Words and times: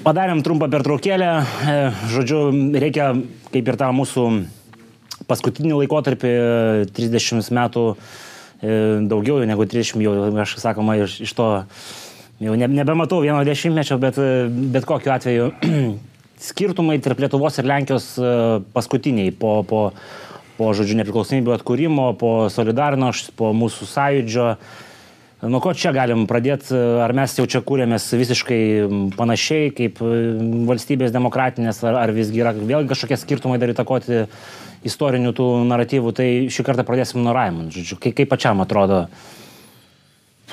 Padarėm 0.00 0.40
trumpą 0.40 0.70
pertraukėlę. 0.72 1.28
E, 1.44 1.72
žodžiu, 2.08 2.38
reikia, 2.80 3.10
kaip 3.52 3.66
ir 3.68 3.76
tą 3.76 3.90
mūsų 3.92 4.22
paskutinį 5.28 5.74
laikotarpį, 5.82 6.30
30 6.96 7.50
metų, 7.52 7.82
e, 7.92 8.78
daugiau 9.10 9.42
negu 9.44 9.66
30, 9.68 10.00
jau, 10.00 10.14
aš 10.40 10.56
sakoma, 10.62 10.96
iš, 11.02 11.18
iš 11.26 11.34
to 11.36 11.48
jau 12.40 12.56
ne, 12.56 12.70
nebematau 12.80 13.20
vieno 13.20 13.42
dešimtmečio, 13.44 14.00
bet, 14.00 14.16
bet 14.72 14.88
kokiu 14.88 15.12
atveju 15.12 15.50
skirtumai 16.48 16.96
tarp 17.04 17.20
Lietuvos 17.20 17.60
ir 17.60 17.68
Lenkijos 17.68 18.14
e, 18.16 18.34
paskutiniai 18.72 19.34
po, 19.36 19.58
po, 19.68 19.82
po 20.56 20.72
žodžiu, 20.76 20.96
nepriklausomybės 21.02 21.60
atkūrimo, 21.60 22.14
po 22.16 22.48
Solidarno, 22.48 23.12
po 23.36 23.52
mūsų 23.52 23.90
sąjūdžio 23.92 24.54
Nuo 25.40 25.56
ko 25.64 25.72
čia 25.72 25.94
galim 25.96 26.26
pradėti, 26.28 26.74
ar 27.00 27.14
mes 27.16 27.32
jau 27.38 27.46
čia 27.48 27.62
kūrėmės 27.64 28.10
visiškai 28.12 28.60
panašiai 29.16 29.70
kaip 29.72 30.02
valstybės 30.68 31.14
demokratinės, 31.14 31.80
ar, 31.88 31.96
ar 32.02 32.12
visgi 32.12 32.42
yra 32.42 32.52
vėl 32.52 32.84
kažkokie 32.90 33.16
skirtumai 33.16 33.56
dar 33.62 33.72
įtakoti 33.72 34.26
istorinių 34.84 35.32
tų 35.36 35.46
naratyvų, 35.70 36.12
tai 36.16 36.26
šį 36.52 36.66
kartą 36.68 36.84
pradėsim 36.88 37.22
nuo 37.24 37.32
Raimond. 37.36 37.72
Žodžiu, 37.72 37.96
kaip, 38.04 38.18
kaip 38.20 38.28
pačiam 38.32 38.60
atrodo? 38.60 39.06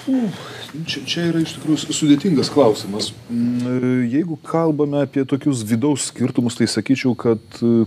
Čia, 0.08 1.04
čia 1.04 1.26
yra 1.34 1.44
iš 1.44 1.58
tikrųjų 1.58 1.92
sudėtingas 1.92 2.52
klausimas. 2.54 3.12
Mm, 3.28 4.06
jeigu 4.08 4.40
kalbame 4.45 5.04
apie 5.04 5.26
tokius 5.28 5.66
vidaus 5.67 6.08
skirtumus, 6.14 6.56
tai 6.56 6.70
sakyčiau, 6.72 7.12
kad 7.20 7.44
e, 7.59 7.84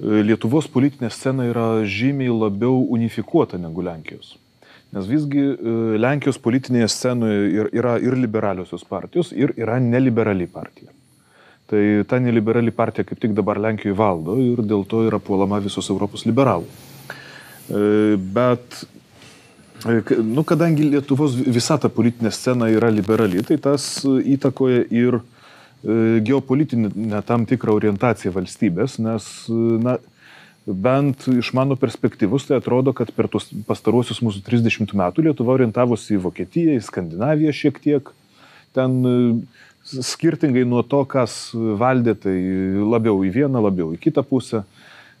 Lietuvos 0.00 0.68
politinė 0.72 1.12
scena 1.12 1.50
yra 1.50 1.68
žymiai 1.84 2.32
labiau 2.32 2.80
unifikuota 2.96 3.60
negu 3.60 3.84
Lenkijos. 3.84 4.36
Nes 4.94 5.08
visgi 5.10 5.42
e, 5.42 5.76
Lenkijos 6.00 6.38
politinėje 6.42 6.88
scenoje 6.92 7.66
yra 7.74 7.96
ir 8.02 8.16
liberaliosios 8.16 8.84
partijos, 8.88 9.32
ir 9.34 9.52
yra 9.58 9.80
neliberali 9.82 10.46
partija. 10.46 10.92
Tai 11.66 11.82
ta 12.06 12.20
neliberali 12.22 12.70
partija 12.70 13.04
kaip 13.04 13.20
tik 13.20 13.34
dabar 13.34 13.58
Lenkijoje 13.58 13.96
valdo 13.98 14.36
ir 14.38 14.62
dėl 14.62 14.86
to 14.86 15.02
yra 15.08 15.18
puolama 15.18 15.58
visos 15.64 15.90
Europos 15.90 16.22
liberalų. 16.28 16.68
E, 17.66 17.80
bet, 18.38 18.82
e, 19.84 20.00
nu, 20.22 20.46
kadangi 20.46 20.86
Lietuvos 20.92 21.34
visa 21.34 21.80
ta 21.82 21.90
politinė 21.90 22.30
scena 22.30 22.70
yra 22.70 22.92
liberali, 22.94 23.42
tai 23.46 23.58
tas 23.62 23.88
įtakoja 24.06 24.86
ir 24.94 25.22
geopolitinę 25.86 27.20
tam 27.28 27.44
tikrą 27.46 27.76
orientaciją 27.76 28.32
valstybės, 28.34 28.96
nes, 28.98 29.26
na, 29.84 29.98
bent 30.66 31.28
iš 31.30 31.52
mano 31.54 31.76
perspektyvus, 31.78 32.46
tai 32.46 32.58
atrodo, 32.58 32.92
kad 32.96 33.12
per 33.14 33.28
tos 33.30 33.46
pastaruosius 33.68 34.18
mūsų 34.24 34.42
30 34.46 34.94
metų 34.98 35.28
Lietuva 35.28 35.54
orientavosi 35.54 36.16
į 36.16 36.24
Vokietiją, 36.24 36.74
į 36.74 36.82
Skandinaviją 36.82 37.54
šiek 37.54 37.78
tiek. 37.82 38.10
Ten 38.74 38.96
e, 39.06 39.14
skirtingai 39.86 40.66
nuo 40.66 40.82
to, 40.82 41.04
kas 41.06 41.54
valdė, 41.54 42.16
tai 42.18 42.34
labiau 42.82 43.22
į 43.22 43.30
vieną, 43.38 43.62
labiau 43.62 43.92
į 43.94 44.00
kitą 44.02 44.26
pusę. 44.26 44.64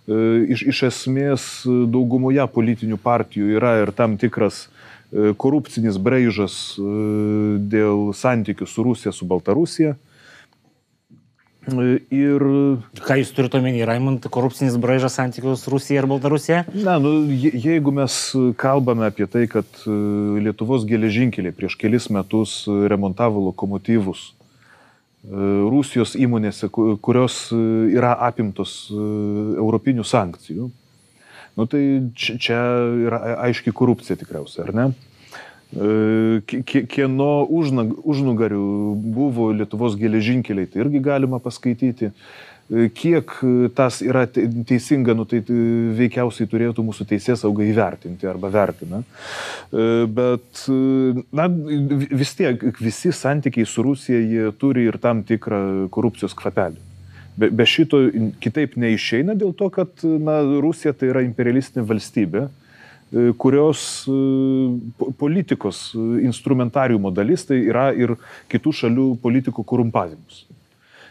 E, 0.06 0.18
iš, 0.56 0.66
iš 0.74 0.82
esmės 0.90 1.46
daugumoje 1.94 2.42
politinių 2.50 2.98
partijų 2.98 3.54
yra 3.60 3.76
ir 3.84 3.94
tam 3.94 4.18
tikras 4.18 4.66
e, 4.66 5.30
korupcinis 5.38 6.00
braižas 6.02 6.74
dėl 6.76 8.10
santykių 8.18 8.66
su 8.66 8.88
Rusija, 8.90 9.14
su 9.14 9.30
Baltarusija. 9.30 9.94
Ir... 11.66 12.42
Ką 13.02 13.16
jūs 13.18 13.32
turite 13.34 13.58
omeny, 13.58 13.80
Raimond, 13.88 14.28
korupcinis 14.30 14.76
braižas 14.78 15.16
santykius 15.18 15.64
Rusija 15.70 16.02
ir 16.02 16.06
Baltarusija? 16.10 16.62
Na, 16.74 16.94
nu, 17.02 17.24
je, 17.26 17.50
jeigu 17.58 17.90
mes 17.94 18.14
kalbame 18.60 19.08
apie 19.08 19.26
tai, 19.30 19.46
kad 19.50 19.66
e, 19.82 19.96
Lietuvos 20.46 20.86
geležinkeliai 20.86 21.54
prieš 21.56 21.74
kelis 21.80 22.06
metus 22.14 22.60
remontavo 22.70 23.42
lokomotyvus 23.48 24.28
e, 24.28 24.30
Rusijos 25.66 26.14
įmonėse, 26.14 26.70
kurios 26.70 27.40
e, 27.50 27.58
yra 27.96 28.14
apimtos 28.28 28.78
europinių 28.94 30.06
sankcijų, 30.06 30.70
nu, 31.58 31.66
tai 31.66 31.82
čia 32.14 32.62
yra 33.08 33.22
aiški 33.48 33.74
korupcija 33.74 34.20
tikriausiai, 34.22 34.68
ar 34.68 34.74
ne? 34.76 34.88
Kieno 35.74 37.30
užnugarių 37.50 38.66
buvo 38.94 39.50
Lietuvos 39.52 39.96
geležinkeliai, 39.98 40.68
tai 40.70 40.84
irgi 40.84 41.00
galima 41.02 41.40
paskaityti. 41.42 42.12
Kiek 42.66 43.30
tas 43.78 44.00
yra 44.02 44.24
teisinga, 44.26 45.14
nu, 45.14 45.22
tai 45.22 45.38
veikiausiai 45.46 46.48
turėtų 46.50 46.82
mūsų 46.82 47.06
teisės 47.12 47.44
sauga 47.44 47.62
įvertinti 47.62 48.26
arba 48.26 48.50
vertina. 48.50 49.04
Bet 49.70 50.64
na, 51.30 51.46
vis 51.46 52.34
tiek 52.34 52.66
visi 52.82 53.14
santykiai 53.14 53.68
su 53.70 53.86
Rusija 53.86 54.18
jie 54.18 54.50
turi 54.58 54.88
ir 54.90 54.98
tam 54.98 55.22
tikrą 55.26 55.86
korupcijos 55.94 56.34
kvapelį. 56.34 56.82
Be, 57.36 57.52
be 57.54 57.66
šito 57.68 58.00
kitaip 58.42 58.74
neišeina 58.80 59.36
dėl 59.38 59.54
to, 59.54 59.70
kad 59.70 60.02
na, 60.02 60.40
Rusija 60.58 60.96
tai 60.96 61.12
yra 61.12 61.22
imperialistinė 61.22 61.86
valstybė 61.86 62.48
E, 62.48 62.65
kurios 63.38 64.06
e, 64.08 64.10
politikos 65.18 65.94
e, 65.94 65.98
instrumentariumo 66.26 67.12
dalis 67.14 67.46
tai 67.46 67.60
yra 67.68 67.92
ir 67.94 68.16
kitų 68.50 68.72
šalių 68.82 69.06
politikų 69.22 69.62
korumpavimus. 69.62 70.44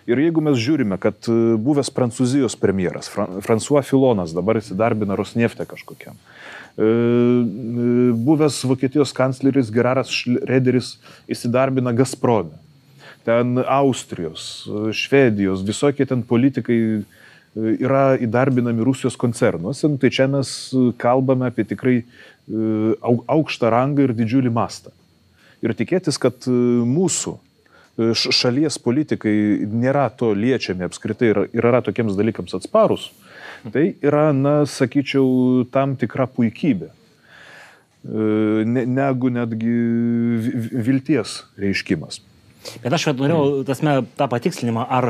Ir 0.06 0.19
jeigu 0.22 0.44
mes 0.44 0.59
žiūrime, 0.61 1.00
kad 1.01 1.17
buvęs 1.66 1.89
Prancūzijos 1.89 2.53
premjeras 2.61 3.07
François 3.41 3.81
Filonas 3.81 4.35
dabar 4.38 4.59
įsidarbina 4.59 5.16
Rosnefte 5.17 5.66
kažkokiam, 5.66 6.13
buvęs 8.27 8.59
Vokietijos 8.69 9.16
kancleris 9.17 9.72
Geraras 9.73 10.13
Šrederis 10.13 10.91
įsidarbina 11.25 11.89
Gazprome, 11.97 12.53
ten 13.25 13.57
Austrijos, 13.66 14.67
Švedijos, 14.94 15.66
visokie 15.66 16.06
ten 16.06 16.22
politikai 16.22 17.01
yra 17.56 18.16
įdarbinami 18.20 18.84
Rusijos 18.84 19.16
koncernuose, 19.16 19.88
nu, 19.88 20.00
tai 20.00 20.12
čia 20.12 20.28
mes 20.32 20.50
kalbame 21.00 21.48
apie 21.48 21.64
tikrai 21.68 21.98
e, 22.02 22.06
aukštą 23.02 23.72
rangą 23.72 24.06
ir 24.06 24.16
didžiulį 24.18 24.52
mastą. 24.54 24.92
Ir 25.64 25.76
tikėtis, 25.78 26.20
kad 26.22 26.48
e, 26.52 26.56
mūsų 26.90 27.38
e, 27.38 28.12
šalies 28.16 28.78
politikai 28.84 29.36
nėra 29.72 30.10
to 30.12 30.34
liečiami 30.36 30.88
apskritai 30.90 31.32
ir, 31.32 31.42
yra 31.56 31.82
tokiems 31.86 32.18
dalykams 32.20 32.58
atsparus, 32.60 33.10
tai 33.72 33.94
yra, 34.04 34.30
na, 34.36 34.58
sakyčiau, 34.70 35.66
tam 35.72 35.96
tikra 36.00 36.28
puikybė. 36.30 36.92
Ne, 38.06 38.84
negu 38.86 39.32
netgi 39.34 39.72
vilties 40.86 41.40
reiškimas. 41.58 42.20
Bet 42.84 42.94
aš 42.94 43.08
norėjau 43.18 43.64
tasme, 43.66 43.96
tą 44.14 44.28
patikslinimą, 44.30 44.84
ar 44.86 45.08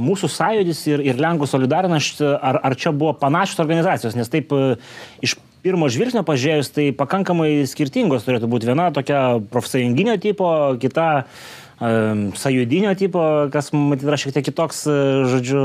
mūsų 0.00 0.30
sąjūdis 0.32 0.84
ir, 0.90 1.02
ir 1.06 1.20
Lenkų 1.22 1.48
solidarnas, 1.48 2.14
ar, 2.20 2.58
ar 2.66 2.76
čia 2.78 2.92
buvo 2.94 3.14
panašios 3.18 3.62
organizacijos, 3.62 4.16
nes 4.18 4.30
taip 4.32 4.52
e, 4.54 4.76
iš 5.24 5.36
pirmo 5.64 5.88
žvilgsnio 5.88 6.24
pažiūrėjus, 6.26 6.72
tai 6.74 6.88
pakankamai 6.96 7.64
skirtingos 7.68 8.26
turėtų 8.26 8.50
būti. 8.52 8.68
Viena 8.68 8.90
tokia 8.94 9.40
profsąjunginio 9.52 10.18
tipo, 10.20 10.48
kita 10.82 11.06
um, 11.24 12.26
sąjūdinio 12.36 12.92
tipo, 13.00 13.24
kas 13.54 13.72
matyt 13.72 14.08
yra 14.10 14.20
šiek 14.20 14.36
tiek 14.36 14.48
kitoks, 14.50 14.84
e, 14.90 15.00
žodžiu, 15.32 15.64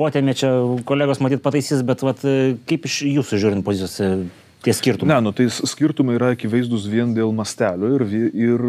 potėmė 0.00 0.34
čia 0.38 0.52
kolegos 0.88 1.22
matyt 1.22 1.44
pataisys, 1.44 1.84
bet 1.86 2.02
vat, 2.06 2.24
kaip 2.66 2.88
iš 2.88 3.02
jūsų 3.06 3.42
žiūrint 3.44 3.66
pozicijos 3.66 4.00
tie 4.64 4.74
skirtumai? 4.76 5.12
Ne, 5.12 5.20
nu 5.28 5.34
tai 5.36 5.46
skirtumai 5.52 6.16
yra 6.18 6.32
akivaizdus 6.34 6.88
vien 6.90 7.12
dėl 7.16 7.30
mastelio 7.36 7.92
ir, 8.00 8.06
ir 8.32 8.64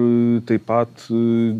taip 0.47 0.67
pat 0.69 1.07
uh, 1.09 1.57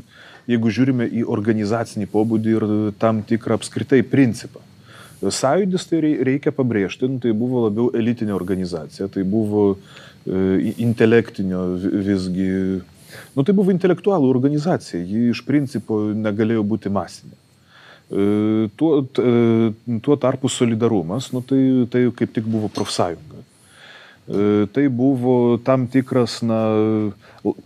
jeigu 0.49 0.71
žiūrime 0.73 1.07
į 1.07 1.25
organizacinį 1.29 2.07
pobūdį 2.11 2.53
ir 2.57 2.67
tam 3.01 3.21
tikrą 3.27 3.59
apskritai 3.59 4.01
principą. 4.07 4.63
Sąjūdis 5.21 5.85
tai 5.85 5.99
reikia 6.25 6.53
pabrėžti, 6.55 7.05
nu, 7.05 7.19
tai 7.21 7.35
buvo 7.37 7.67
labiau 7.67 7.91
elitinė 7.93 8.33
organizacija, 8.33 9.05
tai 9.11 9.21
buvo 9.21 9.75
e, 9.75 10.71
intelektinio 10.81 11.61
visgi, 11.77 12.47
nu, 13.35 13.45
tai 13.45 13.53
buvo 13.53 13.69
intelektualų 13.73 14.31
organizacija, 14.33 15.03
ji 15.05 15.29
iš 15.35 15.43
principo 15.45 16.01
negalėjo 16.17 16.65
būti 16.65 16.89
masinė. 16.89 17.37
E, 17.37 18.25
tuo, 18.81 19.05
e, 19.05 19.99
tuo 20.01 20.17
tarpu 20.17 20.49
solidarumas, 20.49 21.29
nu, 21.35 21.45
tai, 21.45 21.61
tai 21.93 22.07
kaip 22.17 22.33
tik 22.33 22.49
buvo 22.49 22.71
profsąjunga. 22.73 23.45
E, 24.31 24.67
tai 24.71 24.87
buvo 24.87 25.57
tam 25.59 25.87
tikras 25.91 26.37
na, 26.45 26.59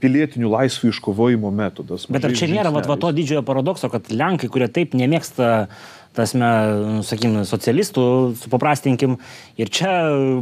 pilietinių 0.01 0.49
laisvių 0.49 0.89
iškovojimo 0.95 1.51
metodas. 1.53 2.07
Bet 2.09 2.25
ar 2.25 2.33
čia 2.33 2.47
nėra 2.49 2.71
va, 2.73 2.81
va 2.89 2.95
to 2.97 3.11
didžiojo 3.13 3.43
paradokso, 3.45 3.89
kad 3.93 4.09
Lenkai, 4.09 4.49
kurie 4.49 4.65
taip 4.73 4.95
nemėgsta 4.97 5.67
tasme, 6.15 6.47
nu, 6.79 7.01
sakykim, 7.05 7.41
socialistų, 7.45 8.05
supaprastinkim, 8.39 9.17
ir 9.59 9.69
čia 9.69 9.91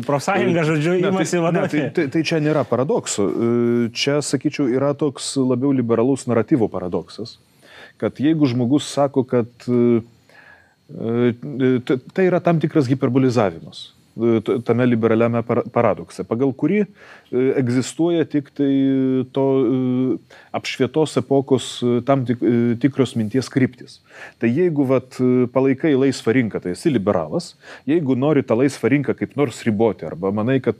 profsąjunga, 0.05 0.63
žodžiu, 0.69 0.93
tai- 1.01 1.09
imasi 1.09 1.41
vadovauti. 1.41 1.81
Tai, 1.81 1.89
tai, 1.97 2.05
tai 2.13 2.21
čia 2.29 2.39
nėra 2.45 2.63
paradokso. 2.69 3.25
E, 3.27 3.89
čia, 3.97 4.21
sakyčiau, 4.23 4.69
yra 4.71 4.93
toks 4.95 5.33
labiau 5.41 5.73
liberalus 5.75 6.27
naratyvo 6.29 6.69
paradoksas, 6.71 7.35
kad 7.99 8.21
jeigu 8.21 8.47
žmogus 8.47 8.87
sako, 8.93 9.25
kad 9.27 9.49
e, 9.67 9.99
tai 12.13 12.29
yra 12.29 12.39
tam 12.43 12.61
tikras 12.61 12.87
hiperbolizavimas 12.91 13.89
e, 13.89 14.02
tame 14.65 14.85
liberaliame 14.85 15.41
paradokse, 15.73 16.25
pagal 16.27 16.53
kurį 16.57 16.81
e, 16.83 16.87
egzistuoja 17.59 18.25
tik 18.29 18.51
tai 18.57 18.71
to 19.33 19.45
apšvietos 20.53 21.17
epokos 21.21 21.69
tam 22.07 22.25
tik, 22.27 22.43
tikros 22.83 23.15
minties 23.19 23.49
kryptis. 23.53 23.99
Tai 24.41 24.51
jeigu 24.51 24.85
vat, 24.89 25.17
palaikai 25.53 25.95
laisvą 25.97 26.35
rinką, 26.37 26.61
tai 26.63 26.75
esi 26.77 26.93
liberalas, 26.93 27.53
jeigu 27.89 28.17
nori 28.19 28.45
tą 28.45 28.59
laisvą 28.59 28.91
rinką 28.93 29.17
kaip 29.17 29.33
nors 29.39 29.63
riboti, 29.67 30.05
arba 30.09 30.33
manai, 30.35 30.59
kad 30.63 30.77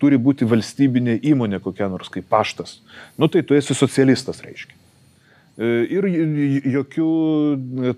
turi 0.00 0.20
būti 0.20 0.48
valstybinė 0.48 1.18
įmonė 1.34 1.60
kokia 1.64 1.90
nors 1.92 2.12
kaip 2.12 2.30
paštas, 2.32 2.78
nu 3.20 3.28
tai 3.28 3.44
tu 3.44 3.56
esi 3.58 3.76
socialistas, 3.76 4.40
reiškia. 4.44 4.83
E, 5.54 5.66
ir 5.86 6.06
jokių 6.66 7.08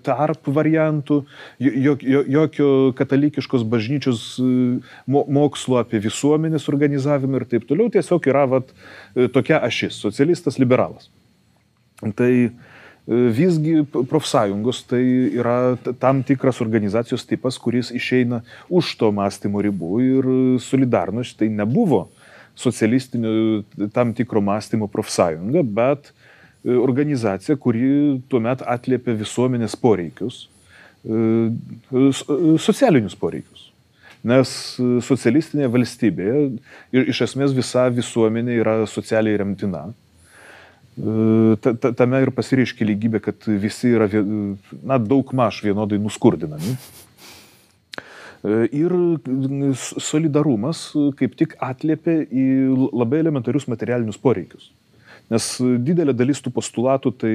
tarp 0.05 0.45
variantų, 0.53 1.23
jokio 1.57 2.69
katalikiškos 2.97 3.63
bažnyčios 3.65 4.25
e, 4.37 4.49
mokslo 5.09 5.79
apie 5.81 5.97
visuomenės 6.03 6.69
organizavimą 6.69 7.41
ir 7.41 7.47
taip 7.49 7.65
toliau. 7.69 7.89
Tiesiog 7.93 8.29
yra 8.29 8.45
vat, 8.51 8.69
e, 9.15 9.25
tokia 9.33 9.57
ašis- 9.65 9.97
socialistas, 10.05 10.59
liberalas. 10.61 11.09
Tai 12.15 12.31
visgi 13.07 13.85
profsąjungos 13.87 14.83
tai 14.85 15.01
yra 15.39 15.77
tam 15.97 16.19
tikras 16.27 16.59
organizacijos 16.61 17.23
tipas, 17.25 17.57
kuris 17.57 17.89
išeina 17.89 18.41
už 18.69 18.97
to 18.99 19.13
mąstymo 19.15 19.63
ribų 19.63 19.91
ir 20.03 20.27
solidarność 20.59 21.37
tai 21.39 21.47
nebuvo 21.47 22.09
socialistinio 22.53 23.63
tam 23.95 24.13
tikro 24.13 24.41
mąstymo 24.43 24.91
profsąjunga, 24.91 25.63
bet 25.63 26.11
E, 26.11 26.26
organizacija, 26.75 27.55
kuri 27.59 28.19
tuomet 28.29 28.63
atliepia 28.67 29.15
visuomenės 29.17 29.77
poreikius, 29.79 30.47
e, 31.05 31.21
e, 31.91 32.09
socialinius 32.61 33.15
poreikius. 33.19 33.69
Nes 34.27 34.49
socialistinėje 35.07 35.69
valstybėje 35.71 37.03
iš 37.13 37.21
esmės 37.27 37.53
visa 37.55 37.85
visuomenė 37.93 38.57
yra 38.59 38.75
socialiai 38.89 39.37
remtina. 39.39 39.85
Tame 40.97 42.21
ir 42.25 42.31
pasireiškia 42.33 42.87
lygybė, 42.89 43.21
kad 43.27 43.45
visi 43.61 43.93
yra 43.93 44.09
na, 44.09 44.97
daug 44.97 45.29
maž 45.37 45.61
vienodai 45.63 45.99
nuskurdinami. 46.01 46.73
Ir 48.73 48.95
solidarumas 49.77 50.81
kaip 51.21 51.37
tik 51.37 51.53
atliepia 51.63 52.25
į 52.25 52.47
labai 52.89 53.21
elementarius 53.21 53.69
materialinius 53.69 54.17
poreikius. 54.21 54.71
Nes 55.33 55.47
didelė 55.59 56.15
dalis 56.15 56.39
tų 56.43 56.53
postulatų 56.55 57.11
tai 57.19 57.33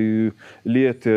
lietė 0.65 1.17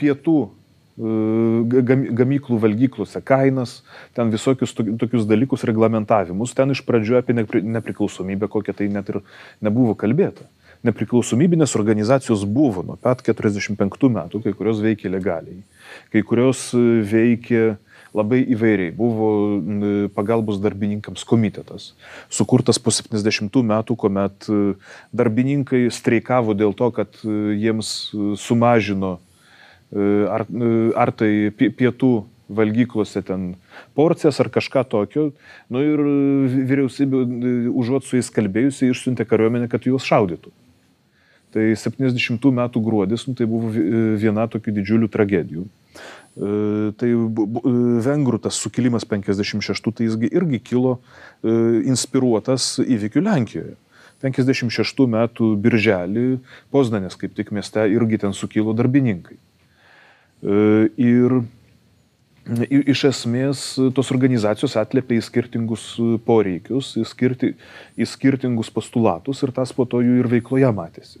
pietų 0.00 0.36
e, 0.44 1.82
gamyklų 2.20 2.58
valgyklose 2.60 3.22
kainas, 3.24 3.78
ten 4.16 4.32
visokius 4.34 4.76
tokius 4.76 5.28
dalykus, 5.28 5.64
reglamentavimus. 5.68 6.52
Ten 6.56 6.74
iš 6.76 6.84
pradžių 6.88 7.20
apie 7.22 7.38
nepriklausomybę 7.38 8.50
kokią 8.52 8.76
tai 8.82 8.90
net 8.92 9.08
ir 9.14 9.22
nebuvo 9.64 9.96
kalbėta. 9.96 10.48
Nepriklausomybinės 10.82 11.76
organizacijos 11.78 12.42
buvo 12.44 12.82
nuo 12.84 12.98
pat 13.00 13.22
45 13.24 14.10
metų, 14.12 14.42
kai 14.42 14.52
kurios 14.58 14.82
veikė 14.82 15.12
legaliai, 15.14 15.62
kai 16.10 16.24
kurios 16.26 16.72
veikė 16.74 17.62
uh, 17.70 17.91
labai 18.16 18.42
įvairiai. 18.54 18.92
Buvo 18.96 19.28
pagalbos 20.14 20.60
darbininkams 20.62 21.24
komitetas, 21.28 21.92
sukurtas 22.32 22.80
po 22.82 22.92
70 22.94 23.62
metų, 23.72 23.96
kuomet 23.98 24.48
e, 24.48 24.74
darbininkai 25.16 25.86
streikavo 25.92 26.56
dėl 26.56 26.76
to, 26.76 26.90
kad 26.94 27.22
e, 27.24 27.56
jiems 27.60 28.12
e, 28.12 28.32
sumažino 28.40 29.18
ar, 29.92 30.46
ar 30.96 31.10
tai 31.12 31.50
pietų 31.52 32.22
valgyklose 32.48 33.20
ten 33.28 33.42
porcijas 33.92 34.38
ar 34.40 34.48
kažką 34.48 34.86
tokio. 34.88 35.26
Nu 35.68 35.82
ir 35.84 36.00
vyriausybė 36.70 37.20
užuot 37.68 38.06
su 38.08 38.16
jais 38.16 38.32
kalbėjusi 38.32 38.88
išsiuntė 38.88 39.26
kariuomenę, 39.28 39.68
kad 39.68 39.84
juos 39.84 40.08
šaudytų. 40.08 40.48
Tai 41.52 41.66
70 41.76 42.48
metų 42.56 42.80
gruodis, 42.80 43.26
nu, 43.28 43.36
tai 43.36 43.44
buvo 43.44 43.68
viena 44.16 44.48
tokių 44.48 44.72
didžiulių 44.78 45.12
tragedijų. 45.12 45.66
E, 46.32 46.92
tai 46.96 47.10
e, 47.12 47.20
vengrų 48.06 48.40
tas 48.40 48.56
sukilimas 48.56 49.04
56, 49.04 49.92
tai 49.92 50.08
jisgi 50.08 50.30
irgi 50.32 50.62
kilo 50.64 50.96
e, 50.96 51.52
inspiruotas 51.92 52.78
įvykių 52.80 53.24
Lenkijoje. 53.26 53.76
56 54.22 55.08
metų 55.10 55.48
birželį 55.58 56.26
Poznanės 56.72 57.18
kaip 57.18 57.34
tik 57.34 57.50
mieste 57.52 57.82
irgi 57.90 58.20
ten 58.22 58.36
sukilo 58.38 58.70
darbininkai. 58.78 59.34
Ir 61.02 61.34
iš 62.70 63.02
esmės 63.10 63.64
tos 63.94 64.12
organizacijos 64.14 64.76
atlėpia 64.78 65.18
į 65.18 65.24
skirtingus 65.26 65.88
poreikius, 66.26 66.92
į, 66.98 67.04
skirti, 67.06 67.52
į 67.98 68.06
skirtingus 68.06 68.70
postulatus 68.70 69.42
ir 69.42 69.54
tas 69.58 69.74
po 69.74 69.86
to 69.90 70.00
jų 70.06 70.22
ir 70.22 70.30
veikloje 70.30 70.70
matėsi. 70.74 71.18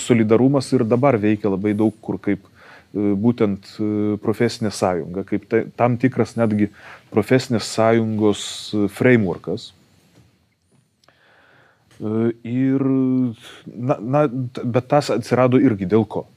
Solidarumas 0.00 0.72
ir 0.72 0.88
dabar 0.88 1.20
veikia 1.20 1.52
labai 1.52 1.76
daug 1.76 1.92
kur 2.00 2.16
kaip 2.24 2.48
būtent 2.94 3.66
e, 3.76 3.88
profesinė 4.22 4.72
sąjunga, 4.72 5.24
kaip 5.28 5.48
tai, 5.50 5.64
tam 5.76 5.98
tikras 6.00 6.36
netgi 6.38 6.70
profesinės 7.12 7.68
sąjungos 7.76 8.44
e, 8.72 8.86
frameworkas. 8.92 9.72
Ir, 12.46 12.82
na, 13.66 13.96
na, 13.98 14.20
bet 14.30 14.84
tas 14.86 15.08
atsirado 15.10 15.58
irgi 15.58 15.88
dėl 15.90 16.04
ko? 16.06 16.28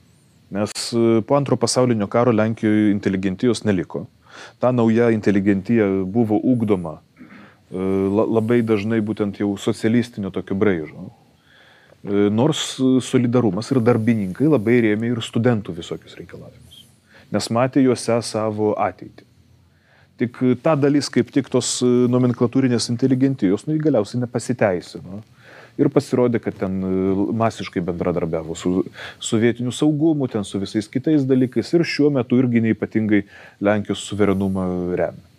Nes 0.52 0.74
po 1.30 1.38
antro 1.38 1.54
pasaulinio 1.54 2.08
karo 2.10 2.34
Lenkijoje 2.34 2.90
inteligentijos 2.90 3.62
neliko. 3.62 4.08
Ta 4.58 4.72
nauja 4.74 5.12
inteligentija 5.14 5.86
buvo 6.10 6.40
ugdoma 6.42 6.98
labai 7.72 8.62
dažnai 8.66 9.00
būtent 9.06 9.40
jau 9.40 9.54
socialistinio 9.58 10.32
tokio 10.34 10.58
braižo. 10.58 11.12
E, 12.04 12.30
nors 12.30 12.80
solidarumas 13.06 13.70
ir 13.70 13.78
darbininkai 13.86 14.48
labai 14.50 14.80
rėmė 14.88 15.12
ir 15.14 15.20
studentų 15.22 15.76
visokius 15.78 16.16
reikalavimus, 16.18 16.80
nes 17.30 17.50
matė 17.54 17.84
juose 17.86 18.18
savo 18.26 18.72
ateitį. 18.74 19.28
Tik 20.22 20.40
ta 20.66 20.74
dalis 20.78 21.10
kaip 21.14 21.30
tik 21.34 21.50
tos 21.54 21.76
e, 21.86 21.92
nomenklatūrinės 22.10 22.90
inteligentijos, 22.94 23.68
nu, 23.70 23.78
galiausiai 23.82 24.24
nepasiteisino. 24.24 25.22
Ir 25.80 25.88
pasirodė, 25.94 26.42
kad 26.42 26.58
ten 26.58 26.82
e, 26.82 26.92
masiškai 27.38 27.86
bendradarbiavo 27.86 28.58
su 28.58 28.80
sovietiniu 29.22 29.74
saugumu, 29.74 30.26
ten 30.30 30.46
su 30.46 30.62
visais 30.62 30.90
kitais 30.90 31.26
dalykais 31.30 31.70
ir 31.78 31.86
šiuo 31.86 32.10
metu 32.18 32.42
irgi 32.42 32.66
neipatingai 32.66 33.28
Lenkijos 33.62 34.10
suverenumą 34.10 34.66
remia. 34.98 35.31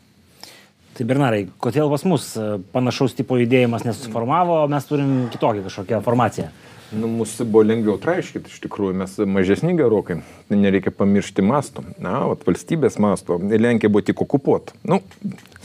Tai 0.93 1.07
Bernarai, 1.09 1.47
kodėl 1.63 1.89
pas 1.89 2.03
mus 2.05 2.27
e, 2.37 2.59
panašaus 2.75 3.15
tipo 3.17 3.39
judėjimas 3.41 3.87
nesusiformavo, 3.87 4.59
o 4.61 4.69
mes 4.69 4.85
turim 4.89 5.15
kitokią 5.33 5.65
kažkokią 5.65 6.03
formaciją? 6.05 6.51
Nu, 6.93 7.09
mūsų 7.09 7.47
buvo 7.49 7.63
lengviau 7.65 7.97
traiškyti, 8.01 8.53
iš 8.53 8.61
tikrųjų, 8.67 8.99
mes 9.01 9.15
mažesni 9.25 9.73
gerokai, 9.79 10.19
nereikia 10.53 10.93
pamiršti 10.93 11.45
masto. 11.49 11.85
Na, 11.97 12.19
vat, 12.29 12.45
valstybės 12.45 12.99
masto. 13.01 13.39
Lenkija 13.41 13.89
buvo 13.89 14.05
tik 14.05 14.21
okupuota. 14.21 14.77
Nu, 14.85 15.01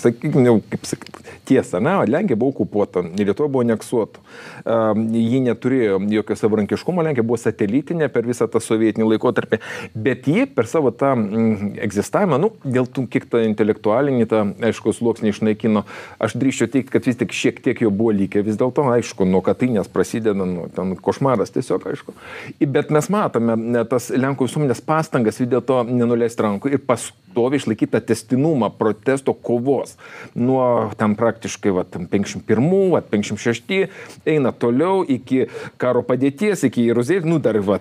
sakykime, 0.02 0.46
jau 0.48 0.58
kaip 0.72 0.86
sakyti, 0.88 1.24
tiesa, 1.48 1.80
na, 1.84 2.00
Lenkija 2.08 2.38
buvo 2.40 2.56
okupuota, 2.56 3.04
Lietuva 3.18 3.48
buvo 3.50 3.64
aneksuota. 3.66 4.22
Uh, 4.68 4.98
ji 5.16 5.40
neturėjo 5.46 6.00
jokio 6.12 6.38
savarankiškumo, 6.40 7.04
Lenkija 7.08 7.26
buvo 7.28 7.40
satelitinė 7.42 8.10
per 8.14 8.28
visą 8.28 8.50
tą 8.52 8.62
sovietinį 8.64 9.08
laikotarpį, 9.14 9.60
bet 9.96 10.28
ji 10.28 10.46
per 10.52 10.68
savo 10.70 10.92
tą 10.92 11.14
mm, 11.16 11.74
egzistavimą, 11.86 12.40
nu, 12.42 12.52
dėl 12.66 12.90
tų 12.92 13.08
kiek 13.14 13.28
tą 13.32 13.42
intelektualinį, 13.48 14.28
tą, 14.32 14.44
aišku, 14.70 14.94
sluoksnį 14.98 15.34
išnaikino, 15.34 15.86
aš 16.24 16.38
drįščiau 16.40 16.72
teikti, 16.74 16.94
kad 16.94 17.08
vis 17.08 17.20
tik 17.22 17.36
šiek 17.36 17.62
tiek 17.64 17.84
jo 17.86 17.94
buvo 17.94 18.16
likę, 18.18 18.44
vis 18.46 18.60
dėlto, 18.60 18.86
aišku, 18.98 19.28
nuo 19.30 19.44
katinės 19.46 19.92
prasideda, 19.92 20.48
nu, 20.48 20.68
ten 20.76 20.96
košmaras 21.02 21.54
tiesiog, 21.56 21.88
aišku. 21.94 22.16
Bet 22.78 22.92
mes 22.94 23.12
matome 23.14 23.56
ne, 23.58 23.86
tas 23.90 24.12
Lenkų 24.14 24.50
visuomenės 24.50 24.84
pastangas 24.86 25.40
vis 25.42 25.50
dėlto 25.52 25.84
nenuleisti 25.88 26.44
rankų 26.44 26.74
ir 26.74 26.84
pastovi 27.38 27.56
išlaikyti 27.56 27.92
tą 27.92 28.02
testinumą 28.02 28.70
protesto 28.70 29.34
kovos. 29.34 29.98
Nuo 30.36 30.92
tam 30.98 31.16
praktiškai 31.16 31.72
va, 31.72 31.84
51, 31.84 32.92
va, 32.92 33.02
56 33.02 33.88
eina 34.26 34.52
toliau 34.52 35.04
iki 35.06 35.46
karo 35.78 36.02
padėties, 36.02 36.66
iki 36.66 36.88
Jeruzalės, 36.88 37.26
nu 37.26 37.40
dar, 37.40 37.60
va, 37.62 37.78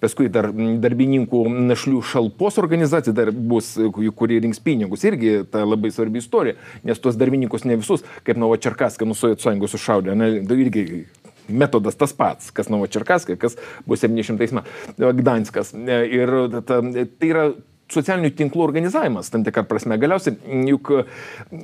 paskui 0.00 0.28
dar 0.28 0.50
darbininkų 0.52 1.44
našlių 1.68 2.02
šalpos 2.02 2.58
organizacija 2.58 3.14
dar 3.14 3.30
bus, 3.30 3.76
kurie 4.16 4.40
rinks 4.40 4.58
pinigus. 4.58 5.04
Irgi 5.04 5.44
ta 5.50 5.64
labai 5.64 5.92
svarbi 5.94 6.18
istorija, 6.18 6.58
nes 6.82 6.98
tuos 6.98 7.16
darbininkus 7.16 7.64
ne 7.64 7.78
visus, 7.78 8.02
kaip 8.26 8.38
Novočerkaską 8.38 9.06
nuo 9.06 9.14
Sovietų 9.14 9.46
sąjungos 9.46 9.74
sušaudė, 9.76 10.18
ne, 10.18 10.34
irgi 10.58 11.04
metodas 11.48 11.96
tas 11.96 12.12
pats, 12.12 12.50
kas 12.52 12.68
Novočerkaskai, 12.72 13.38
kas 13.40 13.56
bus 13.86 14.02
700 14.04 14.58
metų 14.58 15.14
Gdanskas. 15.22 15.72
Ir 15.72 16.34
ta, 16.66 16.82
tai 16.82 17.30
yra 17.30 17.48
socialinių 17.92 18.30
tinklų 18.36 18.64
organizavimas, 18.64 19.30
tam 19.32 19.44
tikrą 19.46 19.64
prasme. 19.68 19.98
Galiausiai, 20.00 20.36
juk 20.68 20.92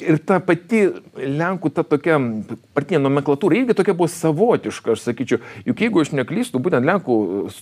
ir 0.01 0.21
ta 0.27 0.41
pati 0.45 0.85
Lenkų, 1.15 1.73
ta 1.75 1.85
tokia 1.87 2.19
partinė 2.77 3.03
nomenklatūra 3.05 3.61
irgi 3.61 3.77
tokia 3.77 3.97
buvo 3.97 4.11
savotiška, 4.13 4.95
aš 4.95 5.07
sakyčiau. 5.09 5.43
Juk 5.69 5.85
jeigu 5.85 6.05
aš 6.05 6.15
neklystu, 6.17 6.63
būtent 6.65 6.89
Lenkų 6.89 7.19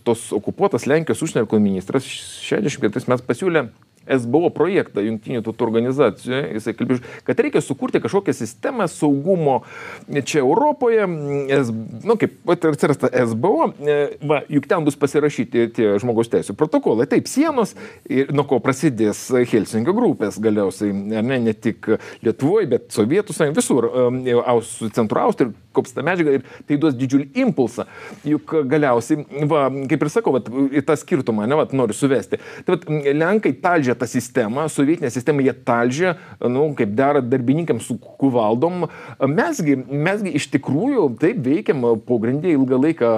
tos 0.07 0.29
okupuotas 0.37 0.87
Lenkijos 0.91 1.25
užsienio 1.27 1.63
ministras 1.63 2.07
64 2.07 3.09
metais 3.11 3.27
pasiūlė 3.27 3.67
SBO 4.07 4.51
projektą 4.55 5.05
Junktinių 5.05 5.43
tautų 5.47 5.67
organizacijoje, 5.67 6.43
jisai 6.57 6.75
kalbėjo, 6.77 7.03
kad 7.27 7.43
reikia 7.45 7.63
sukurti 7.65 8.01
kažkokią 8.03 8.35
sistemą 8.37 8.89
saugumo 8.91 9.61
čia 10.09 10.43
Europoje, 10.43 11.07
S, 11.53 11.73
nu 12.07 12.17
kaip 12.21 12.53
atsirasta 12.55 13.11
SBO, 13.27 13.73
e, 13.79 13.99
va, 14.29 14.43
juk 14.53 14.69
ten 14.71 14.87
bus 14.87 14.99
pasirašyti 14.99 15.67
tie 15.77 15.89
žmogaus 16.03 16.31
teisų 16.33 16.57
protokolai, 16.59 17.09
taip, 17.11 17.31
sienos, 17.31 17.77
ir 18.11 18.33
nuo 18.35 18.47
ko 18.49 18.61
prasidės 18.63 19.25
Helsingio 19.53 19.95
grupės 19.97 20.41
galiausiai, 20.43 20.93
ne, 20.93 21.39
ne 21.43 21.57
tik 21.57 21.93
Lietuvoje, 22.23 22.69
bet 22.71 22.89
Sovietų 22.95 23.37
sąjungoje, 23.37 23.61
visur, 23.61 23.91
e, 23.91 24.91
Centro 24.95 25.27
Austrija, 25.27 25.53
kopsta 25.73 26.05
medžiaga 26.05 26.37
ir 26.37 26.45
tai 26.69 26.79
duos 26.81 26.97
didžiulį 26.99 27.31
impulsą. 27.43 27.87
Juk 28.29 28.55
galiausiai, 28.69 29.25
va, 29.49 29.67
kaip 29.91 30.05
ir 30.05 30.13
sakau, 30.13 30.35
vat, 30.37 30.49
į 30.49 30.85
tą 30.87 30.97
skirtumą, 31.01 31.47
ne, 31.49 31.59
vat, 31.59 31.73
noriu 31.77 31.97
suvesti. 31.97 32.41
Tai 32.67 32.77
vat, 32.77 32.89
Lenkai 33.23 33.55
talžė 33.63 33.92
talžė 33.93 33.99
tą 33.99 34.07
sistemą, 34.07 34.69
sovietinę 34.69 35.11
sistemą 35.11 35.43
jie 35.43 35.53
talžė, 35.53 36.15
nu, 36.41 36.75
kaip 36.75 36.95
dera 36.95 37.21
darbininkams 37.21 37.87
su 37.87 37.97
kuvaldom. 37.99 38.89
Mesgi, 39.27 39.77
mesgi 39.77 40.33
iš 40.35 40.49
tikrųjų 40.53 41.19
taip 41.21 41.43
veikiam, 41.45 41.83
pogrindė 42.07 42.53
ilgą 42.53 42.79
laiką 42.81 43.11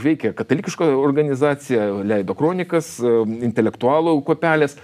veikia 0.00 0.32
katalikiška 0.32 0.84
organizacija, 0.84 2.02
leido 2.04 2.34
kronikas, 2.34 3.00
intelektualų 3.00 4.22
kopelės. 4.24 4.76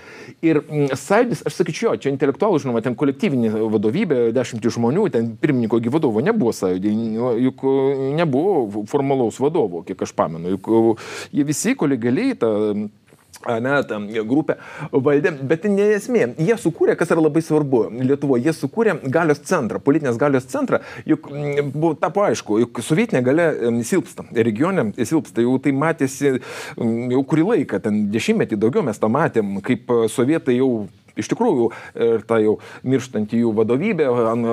Ir 0.42 0.62
sąjūdis, 0.92 1.44
aš 1.46 1.60
sakyčiau, 1.60 1.96
čia 1.98 2.10
intelektualų, 2.10 2.60
žinoma, 2.60 2.82
ten 2.82 2.96
kolektyvinė 2.96 3.52
vadovybė, 3.70 4.32
dešimtį 4.36 4.74
žmonių, 4.76 5.08
ten 5.14 5.34
pirmininko 5.40 5.80
gyvadovo 5.80 6.22
nebuvo 6.24 6.52
sąjūdį, 6.56 6.94
juk 7.46 7.66
nebuvo 8.16 8.84
formalaus 8.90 9.40
vadovo, 9.40 9.84
kiek 9.86 10.02
aš 10.02 10.14
pamenu, 10.16 10.56
juk 10.56 10.70
jie 11.32 11.46
visi 11.46 11.76
kolegaliai 11.78 12.36
tą 12.38 12.52
ne, 13.62 13.76
tam 13.88 14.08
grupė 14.28 14.58
valdė, 14.92 15.32
bet 15.46 15.66
ne 15.70 15.90
esmė. 15.96 16.28
Jie 16.42 16.56
sukūrė, 16.60 16.96
kas 16.98 17.12
yra 17.14 17.24
labai 17.24 17.42
svarbu 17.44 17.86
Lietuvoje, 18.06 18.46
jie 18.46 18.54
sukūrė 18.56 18.98
galios 19.12 19.42
centrą, 19.46 19.80
politinės 19.82 20.18
galios 20.20 20.48
centrą, 20.50 20.82
juk 21.08 21.28
buvo 21.72 21.94
tapo 21.98 22.26
aišku, 22.26 22.60
juk 22.64 22.82
sovietinė 22.84 23.22
galia 23.26 23.48
silpsta, 23.86 24.26
regione 24.36 24.90
silpsta, 24.98 25.44
jau 25.44 25.56
tai 25.62 25.74
matėsi 25.76 26.36
jau 26.36 27.24
kurį 27.30 27.48
laiką, 27.52 27.82
ten 27.84 28.06
dešimtmetį 28.14 28.60
daugiau 28.60 28.84
mes 28.86 29.00
tą 29.00 29.10
matėm, 29.12 29.58
kaip 29.64 29.92
sovietai 30.12 30.58
jau 30.60 30.86
iš 31.16 31.30
tikrųjų 31.32 31.68
ir 32.06 32.25
ta 32.28 32.38
jau 32.42 32.56
mirštanti 32.87 33.40
jų 33.40 33.52
vadovybė 33.56 34.08
ant, 34.30 34.49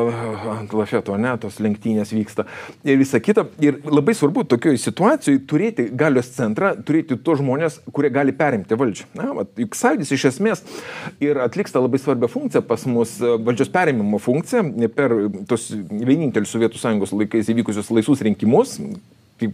ant 0.53 0.75
lafeto, 0.77 1.17
ne, 1.19 1.33
tos 1.41 1.59
lenktynės 1.63 2.13
vyksta 2.15 2.45
ir 2.87 2.99
visa 3.01 3.21
kita. 3.23 3.45
Ir 3.63 3.79
labai 3.87 4.15
svarbu 4.17 4.45
tokioje 4.53 4.81
situacijoje 4.81 5.43
turėti 5.49 5.87
galios 5.99 6.31
centrą, 6.35 6.73
turėti 6.85 7.17
tos 7.19 7.41
žmonės, 7.41 7.81
kurie 7.95 8.11
gali 8.13 8.35
perimti 8.35 8.77
valdžią. 8.79 9.09
Na, 9.19 9.31
vat, 9.37 9.53
juk 9.59 9.77
sąjūdis 9.77 10.13
iš 10.15 10.27
esmės 10.33 10.63
ir 11.23 11.39
atliks 11.43 11.75
tą 11.75 11.83
labai 11.83 12.01
svarbią 12.01 12.31
funkciją 12.31 12.63
pas 12.67 12.85
mus, 12.89 13.17
valdžios 13.19 13.71
perimimo 13.73 14.21
funkciją 14.23 14.89
per 14.95 15.15
tos 15.49 15.69
vienintelius 15.73 16.53
Sovietų 16.53 16.79
sąjungos 16.79 17.15
laikais 17.17 17.49
įvykusius 17.49 17.89
laisvus 17.93 18.21
rinkimus, 18.25 18.77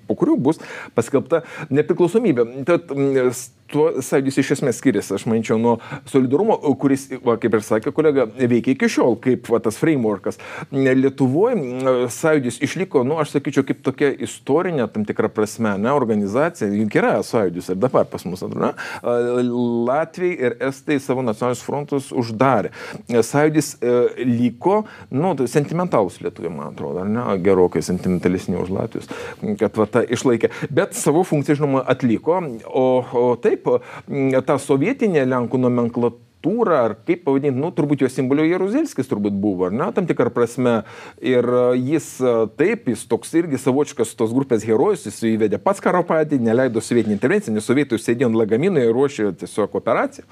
po 0.06 0.18
kurių 0.20 0.36
bus 0.50 0.60
paskelbta 0.98 1.44
nepriklausomybė. 1.74 2.46
Tad 2.68 2.92
tuo 3.72 3.90
sąjūdis 4.04 4.40
iš 4.42 4.54
esmės 4.58 4.80
skiriasi, 4.82 5.14
aš 5.18 5.26
manyčiau, 5.30 5.60
nuo 5.62 5.78
solidarumo, 6.10 6.58
kuris, 6.80 7.08
va, 7.26 7.38
kaip 7.42 7.58
ir 7.58 7.66
sakė 7.66 7.94
kolega, 7.96 8.26
veikia 8.40 8.74
iki 8.76 8.90
šiol, 8.92 9.18
kaip 9.24 9.50
va, 9.52 9.62
tas 9.64 9.78
frameworkas. 9.80 10.40
Lietuvoje 10.72 12.08
sąjūdis 12.14 12.60
išliko, 12.66 13.04
nu, 13.08 13.20
aš 13.22 13.36
sakyčiau, 13.36 13.66
kaip 13.68 13.84
tokia 13.86 14.12
istorinė, 14.26 14.88
tam 14.94 15.06
tikra 15.08 15.32
prasme, 15.34 15.76
ne, 15.82 15.92
organizacija, 15.96 16.70
juk 16.74 17.00
yra 17.00 17.18
sąjūdis 17.26 17.74
ir 17.74 17.82
dabar 17.82 18.08
pas 18.10 18.26
mus, 18.28 18.44
ne, 18.56 18.74
Latvijai 19.90 20.36
ir 20.50 20.58
Estai 20.70 21.00
savo 21.02 21.24
nacionalinius 21.26 21.64
frontus 21.66 22.10
uždarė. 22.16 22.72
Sąjūdis 23.10 23.72
e, 23.80 23.96
liko, 24.28 24.82
nu, 25.14 25.34
sentimentalus 25.50 26.20
lietuviai, 26.24 26.52
man 26.54 26.74
atrodo, 26.74 27.06
ne, 27.08 27.26
gerokai 27.44 27.82
sentimentalesni 27.86 28.58
už 28.60 28.74
Latvijos, 28.76 29.10
kad 29.60 29.78
va, 29.80 29.88
ta 29.90 30.04
išlaikė. 30.04 30.52
Bet 30.74 30.98
savo 30.98 31.24
funkciją, 31.28 31.60
žinoma, 31.62 31.84
atliko, 31.90 32.40
o, 32.68 32.86
o 33.22 33.26
taip, 33.42 33.59
taip, 33.60 34.44
ta 34.46 34.58
sovietinė 34.62 35.25
Lenkų 35.30 35.62
nomenklatūra 35.66 36.28
struktūrą, 36.39 36.86
ar 36.86 36.96
kaip 37.05 37.25
pavadinti, 37.25 37.60
nu, 37.60 37.72
turbūt 37.72 38.01
jo 38.01 38.10
simbolio 38.10 38.46
Jeruzelskis 38.46 39.08
turbūt 39.08 39.34
buvo, 39.34 39.67
ar 39.67 39.72
ne, 39.72 39.91
tam 39.93 40.08
tikrą 40.08 40.31
prasme. 40.31 40.84
Ir 41.19 41.43
e, 41.43 41.77
jis 41.77 42.19
e, 42.22 42.48
taip, 42.58 42.88
jis 42.88 43.05
toks 43.08 43.34
irgi 43.36 43.58
savočiškas 43.60 44.15
tos 44.15 44.31
grupės 44.34 44.63
herojus, 44.63 45.05
jis 45.05 45.19
įvedė 45.36 45.60
pats 45.60 45.81
karo 45.81 46.03
padėtį, 46.03 46.39
neleido 46.43 46.81
sovietinį 46.81 47.17
intervenciją, 47.17 47.53
nes 47.53 47.65
sovietų 47.67 48.00
sėdėjo 48.00 48.29
ant 48.29 48.39
lagaminų 48.39 48.86
ir 48.86 48.93
ruošė 48.96 49.34
tiesiog 49.39 49.75
operaciją, 49.75 50.25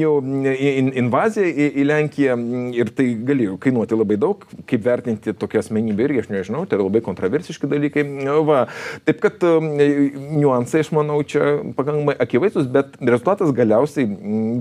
jau 0.00 0.18
in, 0.20 0.90
invaziją 1.04 1.46
į, 1.46 1.68
į 1.82 1.86
Lenkiją 1.88 2.36
ir 2.74 2.90
tai 2.96 3.08
galėjo 3.28 3.58
kainuoti 3.62 3.98
labai 3.98 4.18
daug, 4.20 4.42
kaip 4.66 4.84
vertinti 4.84 5.34
tokią 5.38 5.62
asmenybę 5.62 6.08
irgi, 6.08 6.24
aš 6.24 6.32
nežinau, 6.32 6.64
tai 6.66 6.78
yra 6.78 6.88
labai 6.88 7.04
kontroversiški 7.04 7.70
dalykai. 7.70 8.06
Va. 8.44 8.64
Taip 9.06 9.20
kad 9.22 9.44
e, 9.46 9.54
niuansai, 10.34 10.82
aš 10.84 10.90
manau, 10.96 11.20
čia 11.28 11.60
pakankamai 11.76 12.16
akivaizdus, 12.24 12.66
bet 12.72 12.98
rezultatas 13.04 13.54
galiausiai 13.54 14.08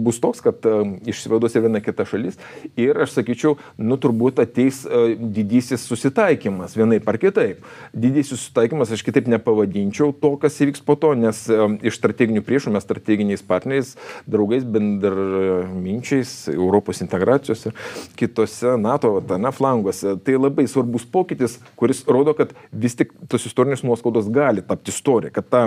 bus 0.03 0.21
toks, 0.23 0.43
kad 0.43 0.61
išsivaduos 1.09 1.55
ir 1.55 1.65
viena 1.65 1.81
kita 1.83 2.05
šalis. 2.09 2.39
Ir 2.79 2.97
aš 3.05 3.17
sakyčiau, 3.17 3.57
nu 3.77 3.97
turbūt 4.01 4.41
ateis 4.43 4.83
uh, 4.87 5.13
didysis 5.17 5.85
susitaikymas 5.89 6.77
vienaip 6.77 7.07
ar 7.09 7.19
kitaip. 7.21 7.63
Didysis 7.93 8.37
susitaikymas 8.37 8.93
aš 8.93 9.03
kitaip 9.05 9.29
nepavadinčiau 9.31 10.13
to, 10.19 10.35
kas 10.41 10.59
įvyks 10.63 10.83
po 10.85 10.97
to, 10.99 11.13
nes 11.17 11.43
um, 11.51 11.77
iš 11.83 11.99
strateginių 11.99 12.43
priešų 12.45 12.73
mes 12.75 12.85
strateginiais 12.85 13.43
partneriais, 13.45 13.95
draugais, 14.29 14.65
bendraminčiais, 14.67 16.33
Europos 16.53 17.01
integracijos 17.05 17.67
ir 17.69 17.77
kitose 18.19 18.77
NATO, 18.81 19.15
tame 19.27 19.51
flanguose. 19.55 20.17
Tai 20.25 20.37
labai 20.39 20.67
svarbus 20.69 21.05
pokytis, 21.09 21.59
kuris 21.79 22.03
rodo, 22.07 22.35
kad 22.37 22.53
vis 22.71 22.97
tik 22.99 23.13
tos 23.31 23.47
istorinės 23.49 23.83
nuoskaudos 23.85 24.29
gali 24.33 24.63
tapti 24.65 24.93
istorija, 24.93 25.33
kad 25.33 25.49
tą 25.51 25.63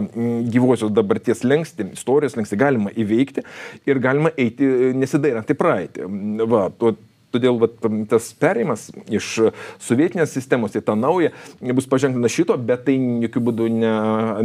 gyvosios 0.52 0.92
dabarties 0.94 1.44
lengsti, 1.44 1.88
istorijos 1.96 2.36
lengsti 2.38 2.58
galima 2.60 2.92
įveikti 2.92 3.44
ir 3.88 4.00
galima 4.02 4.32
eiti 4.36 4.68
nesidairant 5.06 5.52
į 5.52 5.58
praeitį. 5.58 6.08
Va, 6.50 6.66
to, 6.74 6.96
Todėl 7.36 7.60
vat, 7.60 7.76
tas 8.08 8.30
perėjimas 8.40 8.88
iš 9.12 9.30
sovietinės 9.82 10.32
sistemos 10.32 10.76
į 10.76 10.82
tą 10.86 10.96
naują 10.96 11.32
bus 11.76 11.88
paženklinta 11.90 12.30
šito, 12.32 12.56
bet 12.56 12.86
tai 12.86 12.96
jokių 13.26 13.42
būdų 13.48 13.66
ne, 13.76 13.92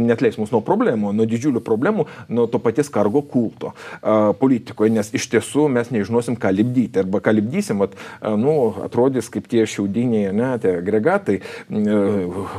netleis 0.04 0.36
mus 0.40 0.52
nuo 0.52 0.60
problemų, 0.64 1.14
nuo 1.16 1.26
didžiulių 1.28 1.62
problemų, 1.64 2.06
nuo 2.32 2.46
to 2.50 2.60
paties 2.62 2.90
kargo 2.92 3.22
kulto 3.24 3.72
a, 3.72 4.32
politikoje, 4.36 4.92
nes 4.92 5.12
iš 5.16 5.28
tiesų 5.32 5.68
mes 5.72 5.92
nežinosim, 5.94 6.36
ką 6.40 6.52
libdyti. 6.52 7.00
Arba 7.02 7.22
ką 7.24 7.34
libdysim, 7.38 7.80
vat, 7.82 7.96
a, 8.20 8.34
nu, 8.36 8.54
atrodys 8.84 9.30
kaip 9.32 9.48
tie 9.50 9.64
šiaudiniai, 9.68 10.34
ne, 10.36 10.50
tie 10.62 10.76
agregatai, 10.82 11.38
a, 11.40 12.02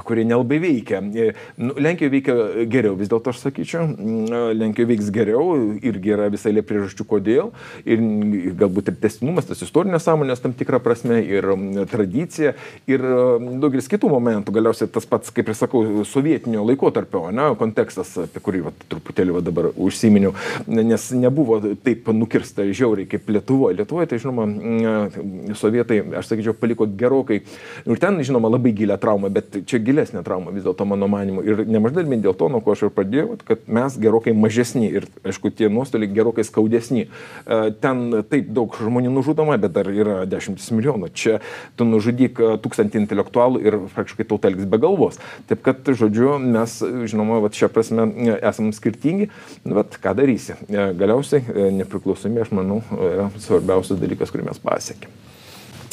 kurie 0.08 0.26
nelabai 0.30 0.60
veikia. 0.64 1.04
E, 1.14 1.30
nu, 1.62 1.78
Lenkijoje 1.78 2.16
veikia 2.18 2.38
geriau, 2.74 2.98
vis 3.00 3.12
dėlto 3.12 3.34
aš 3.34 3.44
sakyčiau, 3.46 3.86
Lenkijoje 4.58 4.92
veiks 4.96 5.14
geriau 5.14 5.54
irgi 5.84 6.16
yra 6.16 6.30
visai 6.34 6.56
lė 6.56 6.66
priežasčių, 6.66 7.08
kodėl. 7.10 7.54
Ir 7.86 8.02
galbūt 8.58 8.92
ir 8.92 9.00
testinumas, 9.04 9.48
tas 9.50 9.62
istorinės 9.66 10.06
sąmonės 10.08 10.23
sąmonės 10.24 10.42
tam 10.42 10.54
tikrą 10.54 10.80
prasme 10.80 11.22
ir 11.22 11.46
tradicija 11.92 12.54
ir 12.88 13.02
daugelis 13.60 13.90
kitų 13.92 14.10
momentų. 14.10 14.54
Galiausiai 14.56 14.90
tas 14.92 15.06
pats, 15.06 15.32
kaip 15.34 15.50
ir 15.50 15.56
sakau, 15.56 16.04
sovietinio 16.08 16.64
laikotarpio 16.64 17.32
ne, 17.32 17.50
kontekstas, 17.60 18.16
apie 18.26 18.42
kurį 18.44 18.64
va, 18.68 18.74
truputėlį 18.90 19.36
va, 19.36 19.42
dabar 19.44 19.70
užsiminiau, 19.76 20.34
nes 20.68 21.10
nebuvo 21.12 21.60
taip 21.84 22.08
nukirsta 22.14 22.66
žiauriai 22.72 23.08
kaip 23.10 23.30
Lietuvoje. 23.34 23.78
Lietuvoje, 23.78 24.08
tai 24.12 24.22
žinoma, 24.24 24.48
sovietai, 25.60 26.00
aš 26.20 26.32
sakyčiau, 26.32 26.56
paliko 26.56 26.88
gerokai 26.88 27.42
ir 27.44 28.00
ten, 28.02 28.22
žinoma, 28.24 28.52
labai 28.54 28.74
gilę 28.76 28.98
traumą, 29.02 29.32
bet 29.34 29.60
čia 29.68 29.82
gilesnė 29.84 30.24
trauma 30.24 30.54
vis 30.56 30.64
dėlto 30.66 30.88
mano 30.88 31.10
manimu. 31.12 31.44
Ir 31.44 31.66
nemažai 31.68 32.02
dalimi 32.02 32.22
dėl 32.24 32.38
to, 32.38 32.50
nuo 32.54 32.64
ko 32.64 32.78
aš 32.78 32.88
ir 32.88 32.96
pradėjau, 32.96 33.38
kad 33.48 33.68
mes 33.68 33.98
gerokai 34.00 34.36
mažesni 34.38 34.88
ir, 35.02 35.10
aišku, 35.26 35.52
tie 35.52 35.70
nuostoliai 35.74 36.12
gerokai 36.14 36.46
skaudesni. 36.48 37.08
Ten 37.84 38.04
taip 38.30 38.52
daug 38.54 38.76
žmonių 38.80 39.12
nužudoma, 39.14 39.58
bet 39.62 39.74
dar 39.76 39.90
yra 39.90 40.13
yra 40.14 40.30
dešimtis 40.30 40.72
milijonų. 40.74 41.10
Čia 41.18 41.40
tu 41.80 41.88
nužudyk 41.88 42.40
e, 42.40 42.54
tūkstantį 42.64 43.02
intelektualų 43.04 43.62
ir 43.64 43.78
praktiškai 43.94 44.28
tauta 44.30 44.52
elgs 44.52 44.68
be 44.70 44.80
galvos. 44.82 45.20
Taip 45.50 45.64
kad, 45.66 45.82
žodžiu, 45.88 46.38
mes, 46.42 46.78
žinoma, 47.10 47.42
vat, 47.44 47.58
šią 47.58 47.70
prasme 47.74 48.08
e, 48.08 48.38
esame 48.40 48.74
skirtingi, 48.76 49.30
bet 49.66 50.00
ką 50.04 50.16
darysi. 50.20 50.58
E, 50.70 50.88
galiausiai 51.00 51.70
nepriklausomybė, 51.80 52.46
aš 52.46 52.56
manau, 52.56 52.82
yra 52.98 53.30
svarbiausias 53.44 54.02
dalykas, 54.02 54.34
kurį 54.34 54.50
mes 54.50 54.62
pasiekėme. 54.64 55.22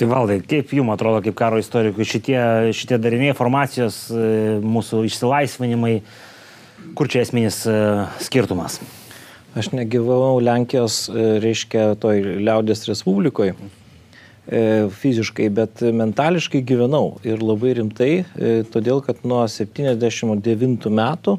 Tai 0.01 0.07
valdai, 0.09 0.39
kaip 0.49 0.71
jums 0.73 0.95
atrodo, 0.95 1.19
kaip 1.27 1.37
karo 1.37 1.59
istorikui, 1.61 2.07
šitie, 2.09 2.39
šitie 2.73 2.97
dariniai, 2.97 3.35
informacijos, 3.35 4.07
mūsų 4.65 5.03
išsilaisvinimai, 5.11 5.99
kur 6.97 7.11
čia 7.13 7.21
esminis 7.27 7.59
skirtumas? 8.25 8.79
Aš 9.61 9.73
negyvau 9.75 10.39
Lenkijos, 10.41 11.03
reiškia, 11.13 11.99
toj 12.01 12.23
liaudės 12.39 12.87
Respublikoje 12.89 13.59
fiziškai, 14.49 15.51
bet 15.53 15.83
mentališkai 15.83 16.63
gyvenau 16.67 17.19
ir 17.27 17.43
labai 17.45 17.75
rimtai, 17.79 18.13
e, 18.25 18.51
todėl 18.73 19.03
kad 19.05 19.23
nuo 19.25 19.45
79 19.49 20.91
metų 20.91 21.39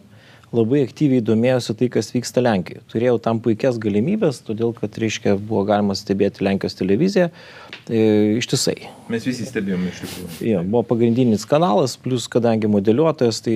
labai 0.52 0.82
aktyviai 0.84 1.24
domėjosi 1.24 1.76
tai, 1.80 1.88
kas 1.92 2.12
vyksta 2.12 2.44
Lenkijoje. 2.44 2.84
Turėjau 2.92 3.18
tam 3.24 3.40
puikias 3.44 3.80
galimybės, 3.82 4.42
todėl 4.48 4.74
kad, 4.76 4.98
reiškia, 5.00 5.38
buvo 5.40 5.64
galima 5.68 5.96
stebėti 5.96 6.44
Lenkijos 6.44 6.76
televiziją 6.80 7.30
e, 7.32 8.02
ištisai. 8.40 8.78
Mes 9.12 9.28
visi 9.28 9.48
stebėjome 9.48 9.92
iš 9.92 10.02
tikrųjų. 10.04 10.32
Ja, 10.52 10.64
buvo 10.64 10.84
pagrindinis 10.92 11.48
kanalas, 11.48 11.96
plus 12.00 12.28
kadangi 12.32 12.70
modeliuotojas, 12.72 13.42
tai 13.48 13.56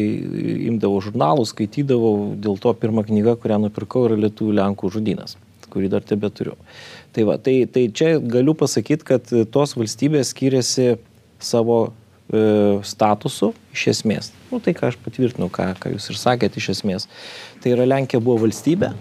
imdavau 0.72 1.04
žurnalus, 1.04 1.52
skaitydavau, 1.52 2.32
dėl 2.40 2.60
to 2.64 2.76
pirma 2.80 3.04
knyga, 3.08 3.36
kurią 3.44 3.60
nupirkau, 3.68 4.08
yra 4.10 4.20
Lietuvų 4.26 4.56
Lenkų 4.62 4.96
žudynas, 4.96 5.36
kurį 5.76 5.92
dar 5.98 6.08
tebe 6.08 6.32
turiu. 6.32 6.56
Tai, 7.16 7.24
va, 7.28 7.38
tai, 7.40 7.62
tai 7.72 7.88
čia 7.96 8.18
galiu 8.20 8.56
pasakyti, 8.60 9.08
kad 9.08 9.30
tos 9.54 9.78
valstybės 9.80 10.34
skiriasi 10.36 10.98
savo 11.40 11.86
E, 12.26 12.40
statusu 12.82 13.52
iš 13.76 13.84
esmės. 13.92 14.32
Nu, 14.50 14.58
tai 14.64 14.74
ką 14.74 14.90
aš 14.90 14.96
patvirtinu, 15.04 15.46
ką, 15.54 15.68
ką 15.78 15.92
jūs 15.94 16.10
ir 16.10 16.18
sakėte 16.18 16.58
iš 16.58 16.72
esmės. 16.74 17.06
Tai 17.62 17.76
yra 17.76 17.86
Lenkija 17.86 18.22
buvo 18.24 18.48
valstybė, 18.48 18.96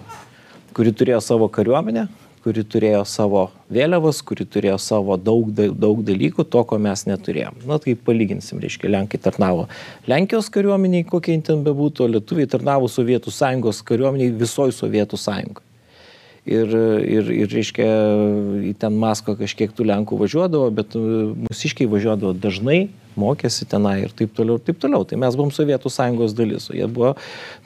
kuri 0.77 0.93
turėjo 0.93 1.23
savo 1.25 1.49
kariuomenę, 1.49 2.05
kuri 2.45 2.67
turėjo 2.69 3.01
savo 3.09 3.47
vėliavas, 3.73 4.21
kuri 4.29 4.45
turėjo 4.45 4.77
savo 4.77 5.17
daug, 5.17 5.49
daug 5.57 6.05
dalykų, 6.05 6.45
to, 6.53 6.67
ko 6.69 6.77
mes 6.77 7.07
neturėjom. 7.09 7.63
Na, 7.65 7.81
tai 7.81 7.97
palyginsim, 7.97 8.61
reiškia, 8.61 8.93
Lenkai 8.93 9.23
tarnavo 9.25 9.71
Lenkijos 10.11 10.53
kariuomeniai, 10.53 11.09
kokie 11.09 11.41
ten 11.41 11.65
bebūtų, 11.65 12.05
o 12.05 12.17
lietuviai 12.19 12.51
tarnavo 12.51 12.93
Sovietų 12.93 13.33
sąjungos 13.33 13.81
kariuomeniai 13.89 14.37
visoji 14.37 14.77
Sovietų 14.77 15.17
sąjunga 15.17 15.64
ir, 16.47 16.75
ir, 17.09 17.31
ir 17.33 17.53
reiškia, 17.53 17.87
į 18.71 18.75
ten 18.81 18.99
Maskvą 19.01 19.37
kažkiek 19.41 19.73
tų 19.75 19.89
Lenkų 19.89 20.19
važiuodavo, 20.21 20.69
bet 20.75 20.97
e, 20.99 21.03
mūsiškiai 21.47 21.89
važiuodavo 21.91 22.35
dažnai, 22.37 22.89
mokėsi 23.21 23.67
tenai 23.71 23.97
ir 24.05 24.15
taip 24.17 24.35
toliau, 24.37 24.59
ir 24.59 24.67
taip 24.67 24.81
toliau. 24.83 25.07
Tai 25.09 25.19
mes 25.23 25.39
buvom 25.39 25.53
Sovietų 25.55 25.93
sąjungos 25.93 26.35
dalis, 26.37 26.69
o 26.71 26.77
jie 26.77 26.89
buvo, 26.91 27.15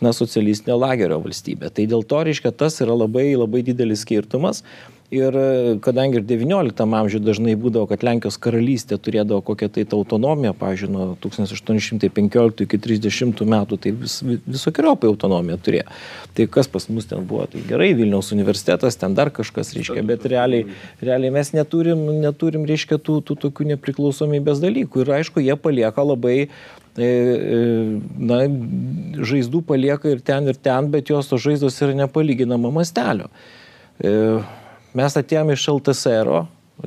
na, 0.04 0.12
socialistinė 0.14 0.76
lagerio 0.78 1.18
valstybė. 1.24 1.72
Tai 1.74 1.88
dėl 1.90 2.04
to, 2.06 2.22
reiškia, 2.28 2.54
tas 2.54 2.78
yra 2.84 2.96
labai, 2.96 3.30
labai 3.38 3.64
didelis 3.66 4.04
skirtumas. 4.06 4.62
Ir 5.08 5.32
e, 5.32 5.78
kadangi 5.80 6.18
ir 6.20 6.24
XIX 6.28 6.82
amžiuje 6.84 7.22
dažnai 7.24 7.54
būdavo, 7.56 7.86
kad 7.88 8.02
Lenkijos 8.04 8.36
karalystė 8.44 8.98
turėdavo 9.00 9.40
kokią 9.46 9.70
tai 9.72 9.84
autonomiją, 9.96 10.52
pavyzdžiui, 10.60 10.90
nuo 10.92 11.06
1815 11.24 12.66
iki 12.66 12.80
30 12.84 13.40
metų, 13.48 13.78
tai 13.80 13.92
vis, 14.02 14.18
visokiojopai 14.20 15.08
autonomiją 15.08 15.56
turėjo. 15.64 15.86
Tai 16.36 16.46
kas 16.58 16.68
pas 16.74 16.88
mus 16.92 17.08
ten 17.08 17.24
buvo, 17.24 17.46
tai 17.48 17.64
gerai, 17.70 17.94
Vilniaus 17.96 18.34
universitetas, 18.36 19.00
ten 19.00 19.16
dar 19.16 19.32
kažkas, 19.32 19.72
reiškia, 19.78 20.04
bet 20.12 20.28
realiai, 20.28 20.68
realiai 21.00 21.32
mes 21.38 21.54
neturim, 21.56 22.04
neturim 22.20 22.68
reiškia, 22.68 23.00
tų, 23.00 23.22
tų 23.24 23.40
tokių 23.48 23.70
nepriklausomybės 23.72 24.60
dalykų. 24.60 25.06
Ir 25.06 25.14
aišku, 25.22 25.40
jie 25.40 25.56
palieka 25.56 26.04
labai 26.04 26.36
e, 26.44 26.48
e, 27.00 27.64
na, 28.28 28.44
žaizdų 29.32 29.64
palieka 29.72 30.12
ir 30.12 30.20
ten, 30.20 30.52
ir 30.52 30.60
ten, 30.60 30.92
bet 30.92 31.16
jos 31.16 31.32
tos 31.32 31.48
žaizdos 31.48 31.80
yra 31.80 31.96
nepalyginama 32.04 32.76
mastelio. 32.82 33.32
Mes 34.98 35.14
atėjome 35.18 35.54
iš 35.54 35.64
LTSR, 35.70 36.30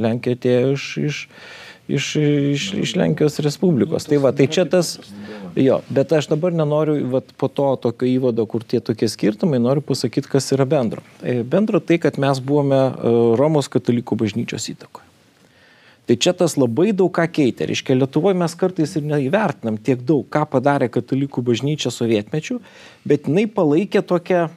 Lenkija 0.01 0.35
atėjo 0.35 0.71
iš, 0.73 0.85
iš, 0.99 1.19
iš, 1.87 2.07
iš, 2.19 2.65
iš 2.83 2.95
Lenkijos 2.99 3.39
Respublikos. 3.43 4.07
Tai 4.09 4.19
va, 4.23 4.33
tai 4.35 4.47
čia 4.51 4.65
tas, 4.67 4.97
jo, 5.55 5.77
bet 5.93 6.11
aš 6.17 6.27
dabar 6.31 6.55
nenoriu, 6.55 6.97
va, 7.13 7.21
po 7.21 7.47
to 7.51 7.69
tokio 7.85 8.09
įvado, 8.09 8.47
kur 8.51 8.65
tie 8.67 8.81
tokie 8.83 9.07
skirtumai, 9.11 9.61
noriu 9.63 9.83
pasakyti, 9.85 10.31
kas 10.31 10.51
yra 10.55 10.67
bendro. 10.67 11.05
E, 11.23 11.39
bendro 11.47 11.79
tai, 11.79 12.01
kad 12.03 12.19
mes 12.19 12.43
buvome 12.43 12.81
e, 12.81 13.15
Romos 13.39 13.71
katalikų 13.71 14.19
bažnyčios 14.25 14.67
įtakoje. 14.75 15.07
Tai 16.09 16.17
čia 16.19 16.33
tas 16.35 16.57
labai 16.59 16.91
daug 16.97 17.11
ką 17.15 17.23
keitė. 17.31 17.69
Reiškia, 17.69 17.95
Lietuvoje 17.95 18.35
mes 18.35 18.55
kartais 18.59 18.97
ir 18.99 19.05
neįvertinam 19.07 19.77
tiek 19.79 20.01
daug, 20.03 20.25
ką 20.27 20.47
padarė 20.51 20.89
katalikų 20.91 21.45
bažnyčia 21.47 21.93
sovietmečių, 21.93 22.57
bet 23.07 23.29
jinai 23.29 23.45
palaikė 23.47 24.01
tokią, 24.03 24.49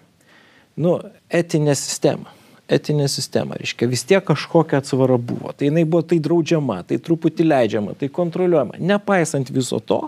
nu, 0.83 0.97
etinę 1.31 1.77
sistemą 1.79 2.33
etinę 2.68 3.09
sistemą. 3.09 3.59
Reiškia, 3.61 3.88
vis 3.88 4.04
tiek 4.09 4.25
kažkokia 4.25 4.80
atsvara 4.80 5.18
buvo. 5.18 5.52
Tai 5.52 5.68
jinai 5.68 5.85
buvo 5.85 6.02
tai 6.06 6.18
draudžiama, 6.25 6.80
tai 6.88 6.99
truputį 7.02 7.47
leidžiama, 7.49 7.97
tai 7.99 8.09
kontroliuojama. 8.09 8.80
Nepaisant 8.80 9.52
viso 9.52 9.80
to, 9.80 10.00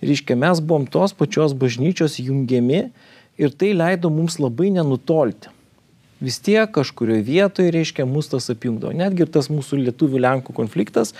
reiškia, 0.00 0.38
mes 0.38 0.62
buvom 0.64 0.88
tos 0.88 1.12
pačios 1.12 1.52
bažnyčios 1.52 2.18
jungiami 2.22 2.88
ir 3.38 3.52
tai 3.52 3.74
leido 3.76 4.10
mums 4.10 4.38
labai 4.40 4.72
nenutolti. 4.74 5.52
Vis 6.18 6.40
tiek 6.42 6.66
kažkurioje 6.74 7.22
vietoje, 7.22 7.70
reiškia, 7.70 8.08
mus 8.08 8.26
tas 8.26 8.48
apjungdavo. 8.50 8.90
Netgi 8.96 9.22
ir 9.22 9.28
tas 9.30 9.46
mūsų 9.52 9.78
lietuvių 9.84 10.18
lenkų 10.24 10.56
konfliktas, 10.56 11.12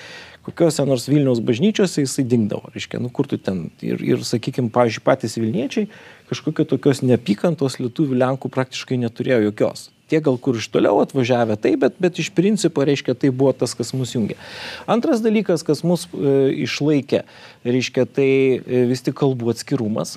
kokiuose 0.43 0.83
nors 0.89 1.05
Vilniaus 1.07 1.39
bažnyčiose 1.45 2.03
jisai 2.03 2.25
dingdavo. 2.27 2.73
Reiškia, 2.75 2.99
nu 2.99 3.13
kur 3.15 3.29
tu 3.31 3.39
ten. 3.39 3.69
Ir, 3.85 4.03
ir 4.03 4.25
sakykime, 4.27 4.73
pavyzdžiui, 4.75 5.05
patys 5.07 5.39
Vilniečiai 5.39 5.87
kažkokio 6.33 6.67
tokios 6.73 7.05
neapykantos 7.07 7.79
lietuvių 7.79 8.19
lenkų 8.25 8.51
praktiškai 8.57 8.99
neturėjo 9.05 9.45
jokios 9.53 9.87
tie 10.09 10.23
gal 10.25 10.39
kur 10.41 10.57
iš 10.59 10.71
toliau 10.73 11.03
atvažiavę, 11.03 11.59
taip, 11.61 11.83
bet, 11.85 11.99
bet 12.01 12.19
iš 12.23 12.33
principo, 12.35 12.85
reiškia, 12.89 13.17
tai 13.19 13.31
buvo 13.35 13.53
tas, 13.57 13.75
kas 13.79 13.93
mus 13.97 14.15
jungia. 14.17 14.39
Antras 14.91 15.23
dalykas, 15.25 15.65
kas 15.67 15.85
mus 15.87 16.09
e, 16.13 16.35
išlaikė, 16.65 17.23
reiškia, 17.69 18.09
tai 18.19 18.31
e, 18.59 18.83
vis 18.89 19.05
tik 19.05 19.19
kalbų 19.21 19.53
atskirumas 19.55 20.17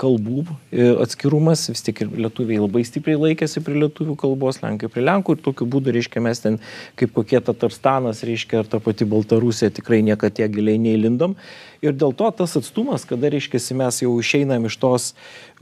kalbų 0.00 0.44
e, 0.46 0.88
atskirumas, 1.02 1.66
vis 1.72 1.82
tik 1.84 2.02
ir 2.04 2.12
lietuviai 2.26 2.60
labai 2.62 2.84
stipriai 2.86 3.18
laikėsi 3.20 3.62
prie 3.64 3.76
lietuvių 3.82 4.16
kalbos, 4.20 4.60
lenkai 4.62 4.90
prie 4.92 5.04
lenkų 5.04 5.36
ir 5.36 5.42
tokiu 5.44 5.68
būdu, 5.70 5.94
reiškia, 5.96 6.22
mes 6.24 6.42
ten 6.44 6.60
kaip 6.98 7.14
kokie 7.16 7.40
Tatarstanas, 7.44 8.24
reiškia, 8.26 8.62
ar 8.62 8.70
ta 8.70 8.82
pati 8.82 9.08
Baltarusija 9.08 9.72
tikrai 9.74 10.00
niekada 10.06 10.40
tiek 10.40 10.54
giliai 10.54 10.80
neįlindom. 10.82 11.36
Ir 11.78 11.94
dėl 11.94 12.10
to 12.18 12.26
tas 12.34 12.56
atstumas, 12.58 13.04
kada, 13.06 13.30
reiškia, 13.30 13.60
mes 13.78 14.00
jau 14.02 14.16
išeinam 14.18 14.64
iš 14.66 14.78
tos 14.82 15.12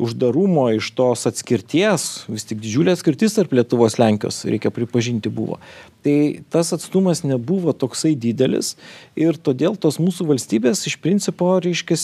uždarumo, 0.00 0.70
iš 0.78 0.88
tos 0.96 1.26
atskirties, 1.28 2.06
vis 2.32 2.46
tik 2.48 2.62
didžiulė 2.62 2.94
atskirtis 2.96 3.36
tarp 3.36 3.52
Lietuvos 3.56 3.98
Lenkijos, 4.00 4.44
reikia 4.48 4.72
pripažinti, 4.72 5.28
buvo. 5.32 5.58
Tai 6.06 6.16
tas 6.52 6.72
atstumas 6.72 7.20
nebuvo 7.26 7.74
toksai 7.76 8.14
didelis 8.16 8.76
ir 9.18 9.36
todėl 9.36 9.76
tos 9.76 9.98
mūsų 10.00 10.28
valstybės 10.30 10.84
iš 10.88 10.96
principo, 11.04 11.50
reiškia, 11.60 11.98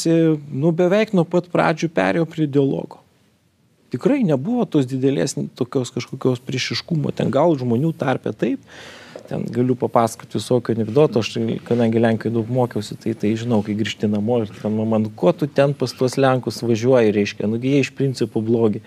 nu 0.50 0.72
beveik 0.76 1.14
nuo 1.16 1.24
pat 1.24 1.48
pradžių 1.52 1.88
perėjo 1.94 2.21
prie 2.28 2.46
dialogo. 2.46 3.02
Tikrai 3.92 4.22
nebuvo 4.24 4.64
tos 4.64 4.86
didelės 4.88 5.36
tokios 5.58 5.92
kažkokios 5.92 6.40
priešiškumo, 6.46 7.12
ten 7.12 7.28
gal 7.32 7.52
žmonių 7.60 7.92
tarpe 8.00 8.32
taip, 8.32 8.62
ten 9.28 9.44
galiu 9.52 9.76
papasakoti 9.78 10.38
visokių 10.38 10.76
anegdotų, 10.76 11.20
aš 11.20 11.60
kadangi 11.68 12.00
Lenkijoje 12.00 12.34
daug 12.38 12.48
mokiausi, 12.52 12.96
tai, 13.00 13.12
tai 13.18 13.34
žinau, 13.38 13.60
kai 13.64 13.76
grįžti 13.76 14.08
namo 14.10 14.40
ir 14.42 14.52
ten 14.56 14.80
man, 14.88 15.10
kuo 15.16 15.34
tu 15.36 15.48
ten 15.48 15.76
pas 15.76 15.92
tuos 15.96 16.16
Lenkus 16.20 16.62
važiuoji, 16.64 17.12
reiškia, 17.16 17.50
nugi 17.52 17.74
jie 17.74 17.84
iš 17.84 17.92
principo 17.96 18.40
blogi. 18.44 18.80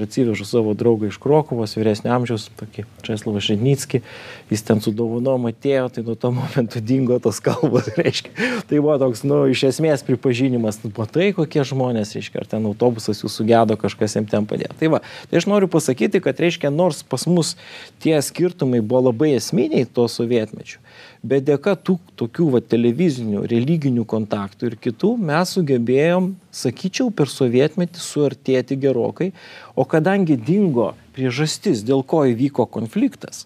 Ir 0.00 0.06
atsivežu 0.06 0.46
savo 0.48 0.72
draugą 0.72 1.10
iš 1.10 1.18
Krokovos, 1.20 1.74
vyresnio 1.76 2.14
amžiaus, 2.14 2.46
tokį 2.56 2.86
Česlavą 3.04 3.42
Šednicki, 3.44 4.00
jis 4.48 4.62
ten 4.64 4.80
su 4.80 4.94
dovanom 4.96 5.44
atėjo, 5.50 5.90
tai 5.92 6.04
nuo 6.06 6.14
to 6.16 6.30
momento 6.32 6.80
dingo 6.80 7.18
tos 7.20 7.42
kalbos, 7.44 7.90
reiškia. 8.00 8.32
Tai 8.70 8.80
buvo 8.80 8.96
toks, 9.02 9.26
nu, 9.28 9.42
iš 9.52 9.66
esmės 9.68 10.06
pripažinimas, 10.06 10.80
nu, 10.86 10.92
matai, 10.96 11.34
kokie 11.36 11.66
žmonės, 11.68 12.14
reiškia, 12.16 12.40
ar 12.40 12.48
ten 12.48 12.64
autobusas 12.70 13.20
jūsų 13.20 13.44
gedo, 13.50 13.76
kažkas 13.82 14.16
jiems 14.16 14.32
ten 14.32 14.48
padėjo. 14.48 14.72
Tai 14.80 14.92
va, 14.96 15.02
tai 15.28 15.42
aš 15.42 15.50
noriu 15.52 15.68
pasakyti, 15.68 16.24
kad, 16.24 16.40
reiškia, 16.40 16.72
nors 16.72 17.04
pas 17.04 17.28
mus 17.28 17.52
tie 18.00 18.16
skirtumai 18.24 18.80
buvo 18.80 19.10
labai 19.10 19.34
esminiai 19.36 19.84
to 19.84 20.08
sovietmečių, 20.08 20.80
bet 21.22 21.44
dėka 21.48 21.74
tų 21.76 21.98
tokių 22.20 22.46
va, 22.54 22.60
televizinių, 22.64 23.44
religinių 23.50 24.06
kontaktų 24.08 24.70
ir 24.70 24.76
kitų 24.80 25.12
mes 25.20 25.52
sugebėjom, 25.56 26.32
sakyčiau, 26.54 27.10
per 27.12 27.28
sovietmetį 27.32 28.00
suartėti 28.00 28.78
gerokai, 28.80 29.30
o 29.76 29.84
kadangi 29.88 30.38
dingo 30.40 30.94
priežastis, 31.16 31.84
dėl 31.84 32.02
ko 32.06 32.24
įvyko 32.30 32.66
konfliktas, 32.72 33.44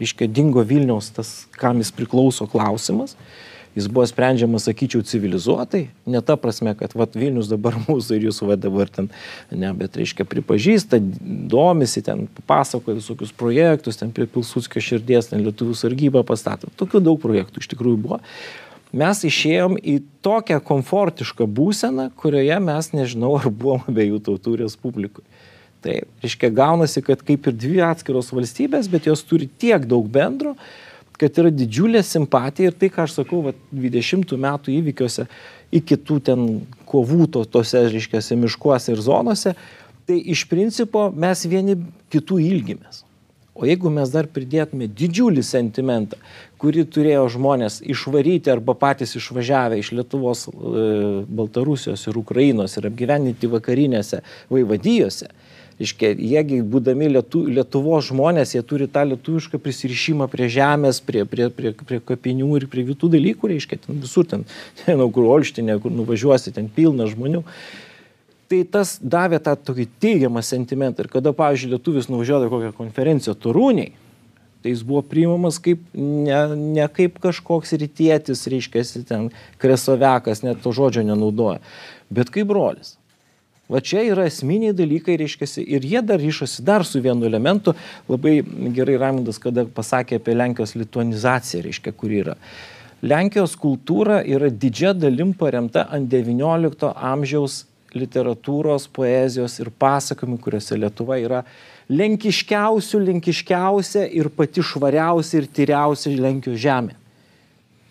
iškia 0.00 0.30
dingo 0.32 0.64
Vilniaus 0.64 1.12
tas, 1.16 1.34
kam 1.60 1.82
jis 1.82 1.92
priklauso 1.92 2.48
klausimas, 2.48 3.16
jis 3.74 3.86
buvo 3.90 4.06
sprendžiamas, 4.06 4.64
sakyčiau, 4.66 5.02
civilizuotai, 5.06 5.84
ne 6.10 6.22
ta 6.26 6.36
prasme, 6.40 6.72
kad 6.78 6.94
vat, 6.98 7.14
Vilnius 7.18 7.50
dabar 7.50 7.76
mūsų 7.86 8.18
ir 8.18 8.28
jūsų 8.28 8.50
va 8.50 8.56
dabar 8.60 8.90
ten, 8.92 9.10
ne, 9.50 9.72
bet 9.78 9.98
reiškia 10.00 10.26
pripažįsta, 10.28 10.98
domisi, 11.50 12.02
ten 12.06 12.26
pasakoja 12.50 12.98
visokius 12.98 13.34
projektus, 13.36 14.00
ten 14.00 14.10
prie 14.14 14.26
Pilsudskio 14.30 14.82
širdies, 14.84 15.30
ten 15.30 15.44
Lietuvų 15.46 15.76
sargybą 15.78 16.24
pastato. 16.26 16.72
Tokių 16.80 17.04
daug 17.10 17.22
projektų 17.22 17.62
iš 17.62 17.70
tikrųjų 17.74 18.02
buvo. 18.08 18.20
Mes 18.90 19.22
išėjom 19.22 19.76
į 19.78 20.00
tokią 20.24 20.58
komfortišką 20.66 21.46
būseną, 21.46 22.08
kurioje 22.18 22.56
mes 22.64 22.90
nežinau, 22.90 23.36
ar 23.38 23.46
buvom 23.54 23.84
abiejų 23.86 24.18
tautų 24.26 24.56
respublikui. 24.64 25.22
Tai 25.80 25.94
reiškia, 26.20 26.50
gaunasi, 26.52 27.00
kad 27.06 27.22
kaip 27.24 27.46
ir 27.46 27.54
dvi 27.56 27.78
atskiros 27.86 28.32
valstybės, 28.34 28.90
bet 28.90 29.06
jos 29.08 29.22
turi 29.24 29.46
tiek 29.62 29.86
daug 29.88 30.08
bendro, 30.10 30.56
kad 31.20 31.36
yra 31.42 31.50
didžiulė 31.52 32.00
simpatija 32.06 32.70
ir 32.70 32.78
tai, 32.80 32.88
ką 32.92 33.04
aš 33.04 33.18
sakau, 33.18 33.42
va, 33.44 33.52
20 33.76 34.32
metų 34.40 34.72
įvykiuose, 34.78 35.26
iki 35.76 35.98
tų 36.00 36.16
ten 36.30 36.48
kovų 36.88 37.28
to, 37.34 37.44
tose, 37.44 37.84
reiškia, 37.92 38.22
miškuose 38.40 38.94
ir 38.94 39.04
zonose, 39.04 39.54
tai 40.08 40.18
iš 40.32 40.46
principo 40.50 41.08
mes 41.12 41.44
vieni 41.46 41.76
kitų 42.12 42.40
ilgimės. 42.48 43.04
O 43.60 43.66
jeigu 43.68 43.90
mes 43.92 44.08
dar 44.08 44.24
pridėtume 44.30 44.86
didžiulį 44.96 45.42
sentimentą, 45.44 46.16
kurį 46.60 46.86
turėjo 46.88 47.26
žmonės 47.34 47.80
išvaryti 47.82 48.48
arba 48.52 48.72
patys 48.78 49.12
išvažiavę 49.18 49.80
iš 49.80 49.90
Lietuvos, 49.98 50.46
e, 50.48 50.84
Baltarusijos 51.28 52.06
ir 52.08 52.16
Ukrainos 52.16 52.78
ir 52.78 52.88
apgyveninti 52.88 53.50
vakarinėse 53.52 54.22
vaivadijose, 54.48 55.28
Iškia, 55.80 56.10
jiegi, 56.12 56.58
būdami 56.60 57.06
Lietu, 57.08 57.40
Lietuvos 57.48 58.10
žmonės, 58.10 58.52
jie 58.52 58.60
turi 58.68 58.84
tą 58.92 59.06
lietuvišką 59.08 59.56
prisirišimą 59.64 60.26
prie 60.28 60.50
žemės, 60.52 60.98
prie, 61.00 61.22
prie, 61.24 61.46
prie, 61.56 61.72
prie 61.72 62.00
kapinių 62.04 62.50
ir 62.58 62.66
prie 62.68 62.84
kitų 62.90 63.08
dalykų, 63.14 63.48
reiškia, 63.54 63.78
ten 63.86 64.02
visur 64.02 64.28
ten, 64.28 64.44
nežinau, 64.82 65.08
kur 65.14 65.30
Olštinė, 65.38 65.78
kur 65.80 65.94
nuvažiuosi, 65.94 66.52
ten 66.52 66.68
pilna 66.76 67.08
žmonių. 67.08 67.40
Tai 68.50 68.60
tas 68.76 68.98
davė 69.00 69.40
tą 69.40 69.56
tokį 69.56 69.88
teigiamą 70.02 70.42
sentimentą. 70.44 71.06
Ir 71.06 71.12
kada, 71.12 71.32
pavyzdžiui, 71.38 71.72
lietuvis 71.72 72.10
nuvažiuoja 72.12 72.52
kokią 72.52 72.74
konferenciją 72.76 73.38
Turūniai, 73.40 73.94
tai 74.60 74.74
jis 74.74 74.84
buvo 74.84 75.00
priimamas 75.06 75.62
kaip 75.64 75.80
ne, 75.96 76.40
ne 76.76 76.92
kaip 76.92 77.16
kažkoks 77.24 77.72
rytietis, 77.80 78.44
reiškia, 78.52 78.84
ten 79.08 79.30
kresovekas, 79.62 80.44
net 80.44 80.60
to 80.60 80.76
žodžio 80.76 81.08
nenaudoja, 81.08 81.62
bet 82.12 82.28
kaip 82.34 82.52
brolis. 82.52 82.98
Va 83.70 83.78
čia 83.78 84.02
yra 84.02 84.24
esminiai 84.26 84.74
dalykai, 84.74 85.14
reiškia, 85.20 85.46
ir 85.62 85.84
jie 85.86 86.00
dar 86.02 86.18
ryšosi 86.18 86.64
dar 86.66 86.82
su 86.82 86.98
vienu 87.02 87.28
elementu. 87.28 87.76
Labai 88.10 88.40
gerai 88.74 88.96
Ramindas, 88.98 89.38
kada 89.38 89.62
pasakė 89.62 90.18
apie 90.18 90.34
Lenkijos 90.34 90.74
lituanizaciją, 90.74 91.62
reiškia, 91.68 91.94
kur 91.94 92.10
yra. 92.10 92.34
Lenkijos 93.00 93.54
kultūra 93.56 94.20
yra 94.26 94.50
didžia 94.50 94.90
dalim 94.92 95.30
paremta 95.38 95.86
ant 95.94 96.10
XIX 96.10 96.90
amžiaus 96.90 97.62
literatūros, 97.94 98.90
poezijos 98.92 99.56
ir 99.62 99.70
pasakojimų, 99.70 100.38
kuriuose 100.42 100.78
Lietuva 100.78 101.16
yra 101.22 101.44
lenkiškiausių, 101.90 103.00
lenkiškiausia 103.06 104.04
ir 104.18 104.30
pati 104.34 104.62
švariausia 104.66 105.40
ir 105.40 105.48
tyriausia 105.50 106.12
Lenkijos 106.18 106.60
žemė. 106.62 106.98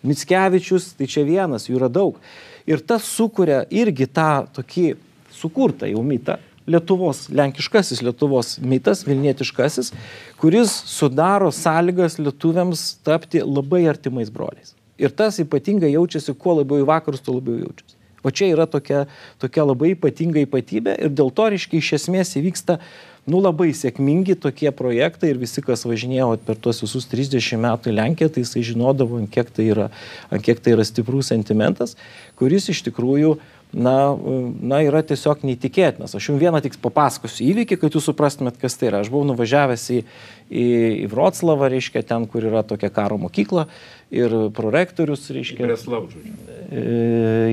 Mitskevičius, 0.04 0.94
tai 0.96 1.08
čia 1.10 1.24
vienas, 1.28 1.68
jų 1.68 1.80
yra 1.80 1.90
daug. 1.92 2.20
Ir 2.68 2.80
tas 2.84 3.04
sukuria 3.08 3.64
irgi 3.72 4.06
tą 4.08 4.46
tokį 4.56 4.92
sukurtą 5.40 5.90
jau 5.90 6.04
mitą, 6.06 6.38
Lietuvos, 6.70 7.24
lenkiškasis 7.32 8.02
Lietuvos 8.04 8.58
mitas, 8.62 9.00
vilnietiškasis, 9.08 9.94
kuris 10.38 10.74
sudaro 10.86 11.48
sąlygas 11.50 12.18
lietuviams 12.20 12.82
tapti 13.06 13.40
labai 13.42 13.86
artimais 13.90 14.30
broliais. 14.30 14.76
Ir 15.00 15.10
tas 15.16 15.40
ypatingai 15.40 15.94
jaučiasi, 15.94 16.36
kuo 16.36 16.58
labiau 16.60 16.84
į 16.84 16.86
vakarus, 16.92 17.24
tuo 17.24 17.38
labiau 17.38 17.62
jaučiasi. 17.64 17.96
O 18.22 18.30
čia 18.30 18.50
yra 18.52 18.66
tokia, 18.68 19.06
tokia 19.40 19.64
labai 19.64 19.94
ypatinga 19.94 20.42
ypatybė 20.44 20.98
ir 21.06 21.14
dėl 21.16 21.32
to, 21.32 21.46
reiškia, 21.54 21.80
iš 21.80 21.94
esmės 21.96 22.34
įvyksta 22.36 22.76
nu, 23.30 23.40
labai 23.40 23.70
sėkmingi 23.76 24.36
tokie 24.40 24.68
projektai 24.76 25.32
ir 25.32 25.40
visi, 25.40 25.64
kas 25.64 25.86
važinėjo 25.88 26.34
per 26.44 26.60
tuos 26.60 26.82
visus 26.84 27.08
30 27.08 27.60
metų 27.64 27.92
į 27.92 27.96
Lenkiją, 27.96 28.28
tai 28.34 28.44
jisai 28.44 28.64
žinodavo, 28.66 29.22
ant 29.22 29.32
kiek 29.32 29.48
tai 29.56 29.70
yra, 29.72 29.88
ant 30.28 30.44
kiek 30.44 30.60
tai 30.60 30.76
yra 30.76 30.84
stiprus 30.84 31.32
sentimentas, 31.32 31.96
kuris 32.40 32.68
iš 32.72 32.84
tikrųjų 32.90 33.38
na, 33.72 33.94
na, 34.16 34.80
yra 34.82 35.02
tiesiog 35.06 35.44
neįtikėtinas. 35.46 36.16
Aš 36.16 36.30
jums 36.30 36.42
vieną 36.42 36.60
tik 36.64 36.76
papasakosiu 36.82 37.46
įvykį, 37.52 37.78
kad 37.80 37.94
jūs 37.94 38.08
suprastumėt, 38.10 38.58
kas 38.60 38.74
tai 38.78 38.90
yra. 38.90 39.02
Aš 39.04 39.10
buvau 39.12 39.28
nuvažiavęs 39.28 39.84
į, 39.94 40.00
į, 40.50 40.66
į 41.04 41.10
Vroclavą, 41.12 41.70
reiškia, 41.70 42.02
ten, 42.06 42.26
kur 42.30 42.46
yra 42.50 42.64
tokia 42.66 42.90
karo 42.94 43.18
mokykla 43.22 43.68
ir 44.10 44.34
prorektorius, 44.56 45.28
reiškia. 45.30 45.68
E, 46.70 46.84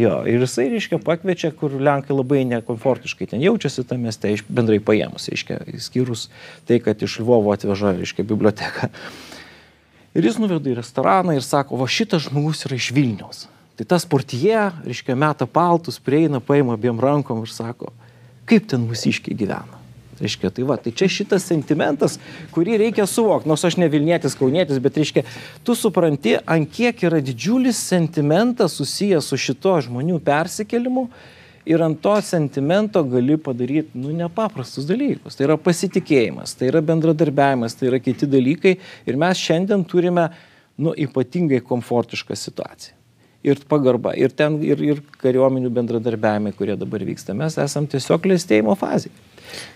jo, 0.02 0.14
ir 0.30 0.46
jisai, 0.46 0.68
reiškia, 0.74 1.02
pakviečia, 1.06 1.52
kur 1.58 1.76
Lenkai 1.78 2.18
labai 2.18 2.42
nekomfortiškai 2.50 3.30
ten 3.34 3.44
jaučiasi 3.46 3.86
tame 3.86 4.10
mieste, 4.10 4.34
bendrai 4.50 4.80
paėmus, 4.82 5.30
reiškia, 5.30 5.62
skyrus 5.86 6.28
tai, 6.70 6.82
kad 6.82 7.02
iš 7.06 7.20
Lvovo 7.22 7.54
atveža, 7.54 7.94
reiškia, 8.00 8.26
biblioteką. 8.26 8.90
Ir 10.18 10.26
jis 10.26 10.40
nuveda 10.42 10.72
į 10.72 10.80
restoraną 10.80 11.38
ir 11.38 11.46
sako, 11.46 11.78
va 11.78 11.86
šitas 11.86 12.26
žmogus 12.26 12.66
yra 12.66 12.80
iš 12.80 12.90
Vilnius. 12.96 13.46
Tai 13.78 13.86
tas 13.86 14.06
portie, 14.10 14.58
reiškia, 14.88 15.14
meta 15.14 15.46
paltus, 15.46 16.00
prieina, 16.02 16.42
paima 16.42 16.74
abiem 16.74 16.98
rankom 16.98 17.44
ir 17.46 17.52
sako, 17.54 17.92
kaip 18.50 18.66
ten 18.72 18.88
mūsiškiai 18.90 19.38
gyvena. 19.38 19.78
Reiškia, 20.18 20.50
tai 20.50 20.64
va, 20.66 20.80
tai 20.82 20.90
čia 20.98 21.06
šitas 21.14 21.46
sentimentas, 21.46 22.16
kurį 22.56 22.80
reikia 22.82 23.06
suvokti, 23.06 23.46
nors 23.52 23.62
aš 23.68 23.78
ne 23.78 23.86
Vilnietis, 23.94 24.34
Kaunietis, 24.40 24.80
bet 24.82 24.98
reiškia, 24.98 25.22
tu 25.62 25.76
supranti, 25.78 26.34
ant 26.42 26.72
kiek 26.74 27.06
yra 27.06 27.22
didžiulis 27.22 27.78
sentimentas 27.78 28.80
susijęs 28.80 29.30
su 29.30 29.38
šito 29.38 29.76
žmonių 29.86 30.18
persikelimu 30.26 31.06
ir 31.70 31.86
ant 31.86 32.02
to 32.02 32.16
sentimento 32.26 33.06
gali 33.06 33.38
padaryti, 33.38 33.94
nu, 33.94 34.10
nepaprastus 34.10 34.90
dalykus. 34.90 35.38
Tai 35.38 35.52
yra 35.52 35.62
pasitikėjimas, 35.62 36.58
tai 36.58 36.72
yra 36.72 36.82
bendradarbiavimas, 36.82 37.78
tai 37.78 37.92
yra 37.92 38.02
kiti 38.02 38.26
dalykai 38.26 38.80
ir 39.06 39.22
mes 39.22 39.38
šiandien 39.38 39.86
turime, 39.86 40.32
nu, 40.82 40.98
ypatingai 40.98 41.62
komfortišką 41.62 42.34
situaciją 42.34 42.97
ir 43.44 43.62
pagarba. 43.70 44.14
Ir 44.18 44.34
ten 44.34 44.60
ir, 44.66 44.82
ir 44.82 45.02
kariuomenių 45.22 45.72
bendradarbiavimai, 45.76 46.54
kurie 46.58 46.78
dabar 46.80 47.06
vyksta. 47.08 47.36
Mes 47.38 47.58
esam 47.62 47.88
tiesiog 47.90 48.24
klėstėjimo 48.26 48.76
fazėje. 48.80 49.16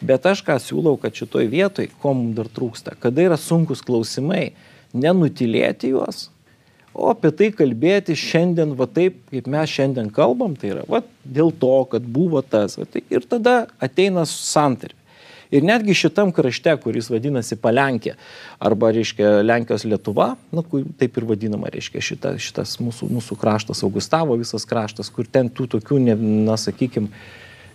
Bet 0.04 0.26
aš 0.28 0.44
ką 0.46 0.58
siūlau, 0.60 0.98
kad 1.00 1.16
šitoj 1.16 1.48
vietoj, 1.52 1.90
ko 2.02 2.14
mums 2.18 2.36
dar 2.38 2.50
trūksta, 2.52 2.98
kada 3.00 3.24
yra 3.24 3.38
sunkus 3.40 3.84
klausimai, 3.86 4.52
nenutilėti 4.92 5.94
juos, 5.94 6.26
o 6.92 7.08
apie 7.14 7.32
tai 7.32 7.50
kalbėti 7.56 8.18
šiandien, 8.20 8.74
va 8.76 8.88
taip, 8.92 9.22
kaip 9.32 9.48
mes 9.52 9.72
šiandien 9.72 10.12
kalbam, 10.12 10.58
tai 10.60 10.74
yra, 10.74 10.84
va 10.92 11.00
dėl 11.24 11.54
to, 11.62 11.76
kad 11.94 12.04
buvo 12.04 12.44
tas. 12.44 12.76
Va, 12.80 12.88
tai, 12.90 13.06
ir 13.08 13.24
tada 13.32 13.62
ateina 13.80 14.26
santarvė. 14.28 14.98
Ir 15.52 15.66
netgi 15.68 15.94
šitam 15.98 16.32
krašte, 16.32 16.72
kuris 16.80 17.10
vadinasi 17.12 17.58
Palenkė, 17.60 18.16
arba, 18.64 18.94
reiškia, 18.96 19.42
Lenkijos 19.44 19.84
Lietuva, 19.84 20.30
nu, 20.56 20.64
taip 21.00 21.20
ir 21.20 21.28
vadinama, 21.28 21.68
reiškia, 21.74 22.04
šita, 22.08 22.34
šitas 22.40 22.78
mūsų, 22.80 23.10
mūsų 23.18 23.36
kraštas, 23.42 23.84
Augustavo 23.84 24.40
visas 24.40 24.64
kraštas, 24.68 25.12
kur 25.12 25.28
ten 25.28 25.52
tų 25.52 25.68
tokių, 25.76 26.00
ne, 26.08 26.16
na, 26.48 26.56
sakykime, 26.56 27.12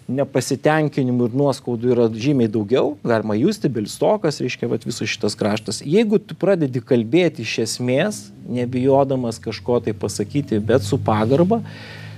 nepasitenkinimų 0.07 1.29
ir 1.29 1.37
nuoskaudų 1.37 1.93
yra 1.93 2.07
žymiai 2.15 2.49
daugiau, 2.53 2.95
galima 3.05 3.37
jūsti, 3.37 3.69
Bilstokas, 3.75 4.39
reiškia, 4.41 4.71
vat, 4.71 4.87
visas 4.87 5.11
šitas 5.11 5.37
kraštas. 5.37 5.83
Jeigu 5.85 6.21
tu 6.23 6.39
pradedi 6.39 6.81
kalbėti 6.81 7.45
iš 7.45 7.59
esmės, 7.67 8.23
nebijodamas 8.47 9.43
kažko 9.43 9.83
tai 9.85 9.97
pasakyti, 9.99 10.63
bet 10.63 10.87
su 10.87 10.97
pagarba, 11.03 11.61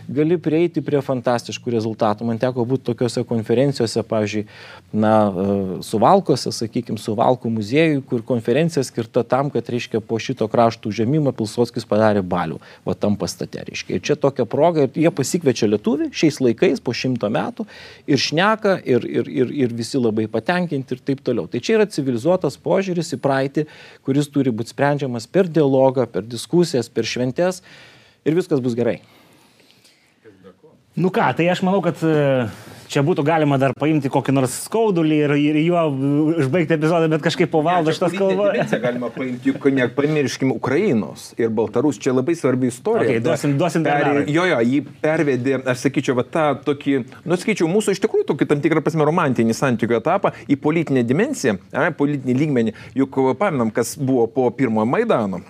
gali 0.08 0.38
prieiti 0.40 0.82
prie 0.84 1.00
fantastiškų 1.04 1.72
rezultatų. 1.74 2.26
Man 2.28 2.40
teko 2.40 2.64
būti 2.68 2.86
tokiuose 2.88 3.22
konferencijose, 3.28 4.02
pavyzdžiui, 4.08 4.44
na, 4.96 5.12
e, 5.28 5.56
suvalkose, 5.84 6.52
sakykime, 6.54 6.98
suvalkų 7.00 7.52
muziejui, 7.52 8.00
kur 8.08 8.24
konferencija 8.26 8.82
skirta 8.86 9.22
tam, 9.28 9.52
kad, 9.52 9.68
reiškia, 9.68 10.00
po 10.00 10.18
šito 10.22 10.48
kraštų 10.48 10.92
žemimo 11.00 11.32
Pilsotskis 11.36 11.86
padarė 11.88 12.22
balių, 12.24 12.60
va 12.88 12.96
tam 12.96 13.18
pastate, 13.20 13.62
reiškia. 13.68 13.98
Ir 13.98 14.04
čia 14.04 14.16
tokia 14.16 14.48
proga, 14.48 14.86
ir 14.86 15.04
jie 15.04 15.12
pasikviečia 15.12 15.68
lietuvį 15.68 16.10
šiais 16.16 16.40
laikais, 16.40 16.80
po 16.80 16.96
šimto 16.96 17.28
metų, 17.32 17.68
ir 18.08 18.22
šneka, 18.22 18.78
ir, 18.88 19.04
ir, 19.04 19.28
ir, 19.28 19.52
ir 19.66 19.76
visi 19.76 20.00
labai 20.00 20.28
patenkinti 20.32 20.96
ir 20.96 21.04
taip 21.04 21.22
toliau. 21.26 21.46
Tai 21.50 21.60
čia 21.60 21.76
yra 21.78 21.88
civilizuotas 21.90 22.56
požiūris 22.64 23.12
į 23.16 23.20
praeitį, 23.22 23.68
kuris 24.06 24.32
turi 24.32 24.54
būti 24.54 24.72
sprendžiamas 24.72 25.28
per 25.28 25.50
dialogą, 25.52 26.08
per 26.08 26.24
diskusijas, 26.24 26.88
per 26.88 27.04
šventes 27.08 27.62
ir 28.24 28.36
viskas 28.36 28.64
bus 28.64 28.76
gerai. 28.78 29.00
Nu 30.98 31.12
ką, 31.14 31.28
tai 31.38 31.46
aš 31.52 31.60
manau, 31.62 31.78
kad 31.84 32.00
e, 32.02 32.48
čia 32.88 33.02
būtų 33.06 33.24
galima 33.26 33.58
dar 33.60 33.74
paimti 33.78 34.10
kokį 34.12 34.34
nors 34.34 34.54
skaudulį 34.64 35.18
ir, 35.26 35.34
ir 35.40 35.58
juo 35.62 35.84
užbaigti 36.40 36.76
epizodą, 36.78 37.08
bet 37.12 37.24
kažkaip 37.24 37.50
po 37.52 37.62
valandą 37.66 37.94
šitas 37.96 38.16
kalba. 38.16 38.50
galima 38.82 39.10
paimti, 39.14 39.52
juk 39.52 39.68
nepamirškim 39.78 40.52
Ukrainos 40.54 41.32
ir 41.40 41.52
Baltarus, 41.54 42.00
čia 42.00 42.14
labai 42.16 42.36
svarbi 42.38 42.70
istorija. 42.72 43.08
Okay, 43.08 43.22
duosim, 43.24 43.56
duosim 43.60 43.84
per, 43.86 44.22
jo, 44.30 44.46
jo, 44.48 44.60
jį 44.64 44.80
pervedė, 45.02 45.58
aš 45.68 45.84
sakyčiau, 45.86 46.16
va, 46.18 46.24
tą 46.24 46.46
tokį, 46.66 46.96
nu, 47.28 47.38
sakyčiau, 47.40 47.68
mūsų 47.70 47.96
iš 47.96 48.02
tikrųjų 48.04 48.28
tokį 48.32 48.48
tam 48.52 48.64
tikrą 48.64 48.82
prasme 48.84 49.06
romantinį 49.08 49.56
santykių 49.56 49.98
etapą 50.00 50.32
į 50.48 50.58
politinę 50.62 51.04
dimensiją, 51.06 51.58
a, 51.72 51.88
politinį 51.94 52.38
lygmenį. 52.42 52.76
Juk 52.98 53.20
paminam, 53.38 53.72
kas 53.74 53.94
buvo 53.98 54.26
po 54.32 54.48
pirmojo 54.54 54.88
Maidano. 54.88 55.42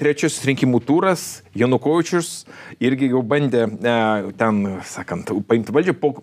Trečias 0.00 0.40
rinkimų 0.46 0.80
turas, 0.86 1.44
Janukovičius 1.58 2.44
irgi 2.82 3.10
jau 3.12 3.22
bandė 3.26 3.66
e, 3.68 3.96
ten 4.38 4.62
sakant, 4.88 5.30
paimti 5.48 5.74
valdžią 5.74 5.94
po, 6.00 6.14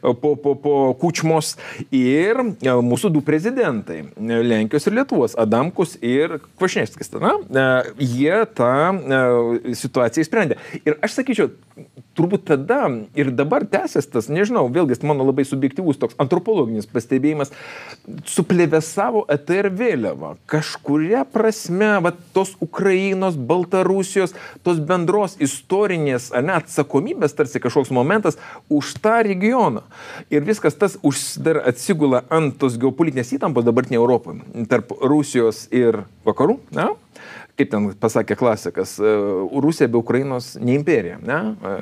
po, 0.00 0.34
po, 0.36 0.54
po 0.54 0.74
Kučmos 1.00 1.54
ir 1.94 2.40
e, 2.40 2.74
mūsų 2.84 3.10
du 3.14 3.22
prezidentai- 3.24 4.02
Lenkijos 4.50 4.88
ir 4.88 4.98
Lietuvos- 4.98 5.36
Adamkus 5.44 5.96
ir 6.02 6.38
Kvašnevskis. 6.58 7.12
Na, 7.20 7.34
e, 7.40 8.04
jie 8.04 8.44
tą 8.54 8.72
e, 8.94 9.74
situaciją 9.74 10.24
įsprendė. 10.24 10.58
Ir 10.84 10.98
aš 11.02 11.18
sakyčiau, 11.20 11.50
turbūt 12.14 12.46
tada 12.46 12.86
ir 13.18 13.32
dabar 13.34 13.64
tęsės 13.66 14.06
tas, 14.10 14.28
nežinau, 14.30 14.68
vėlgi 14.72 15.00
mano 15.02 15.26
labai 15.26 15.44
subjektivus 15.46 15.98
toks 15.98 16.14
antropologinis 16.22 16.86
pastebėjimas, 16.86 17.50
suplevesavo 18.30 19.24
ETR 19.34 19.70
vėliava. 19.74 20.36
Kažkuria 20.50 21.24
prasme, 21.26 21.90
va, 22.04 22.14
tos 22.36 22.54
Ukrainos, 22.62 23.34
Baltarusijos, 23.34 24.36
tos 24.62 24.78
bendros 24.78 25.34
istorinės, 25.42 26.30
ne, 26.38 26.54
atsakomybės 26.60 27.34
tarsi 27.34 27.62
kažkoks 27.62 27.90
momentas 27.94 28.38
už 28.70 28.94
tą 29.02 29.18
regioną 29.26 29.73
regioną. 29.74 29.82
Ir 30.30 30.44
viskas 30.44 30.74
tas 30.74 30.98
dar 31.38 31.62
atsigula 31.66 32.24
ant 32.30 32.56
tos 32.58 32.78
geopolitinės 32.78 33.32
įtampos 33.36 33.64
dabartinėje 33.64 34.00
Europoje 34.00 34.66
tarp 34.68 34.92
Rusijos 35.00 35.68
ir 35.72 36.04
vakarų. 36.24 36.58
Ne? 36.74 36.88
Kaip 37.58 37.70
ten 37.70 37.86
pasakė 38.00 38.36
klasikas, 38.38 38.96
e, 38.98 39.14
Rusija 39.62 39.88
be 39.90 39.98
Ukrainos 40.00 40.54
ne 40.60 40.74
imperija. 40.74 41.20
Ne? 41.22 41.38
E, 41.54 41.74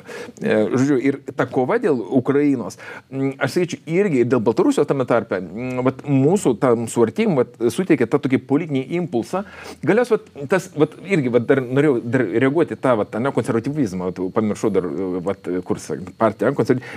e, 0.45 0.57
žodžiu, 0.73 0.97
ir 1.01 1.19
ta 1.37 1.47
kova 1.49 1.79
dėl 1.81 1.97
Ukrainos, 2.13 2.77
aš 3.11 3.55
sakyčiau, 3.55 3.81
irgi 3.89 4.25
dėl 4.29 4.43
Baltarusijos 4.45 4.89
tame 4.89 5.07
tarpe, 5.09 5.39
vat, 5.85 6.03
mūsų 6.05 6.55
tam 6.61 6.85
suartim 6.91 7.39
suteikė 7.73 8.07
tą 8.09 8.21
tokį 8.21 8.41
politinį 8.49 8.83
impulsą. 8.99 9.43
Galiausiai 9.85 10.47
tas, 10.51 10.69
vat, 10.77 10.93
irgi, 11.01 11.33
vat, 11.33 11.47
dar 11.49 11.63
norėjau 11.63 11.97
dar 12.05 12.25
reaguoti 12.45 12.77
tą, 12.77 12.95
vat, 13.01 13.17
ne, 13.17 13.33
konservatyvizmą, 13.33 14.11
vat, 14.11 14.21
pamiršau 14.37 14.71
dar, 14.73 14.89
vat, 15.25 15.49
kur 15.65 15.81
partija, 16.21 16.53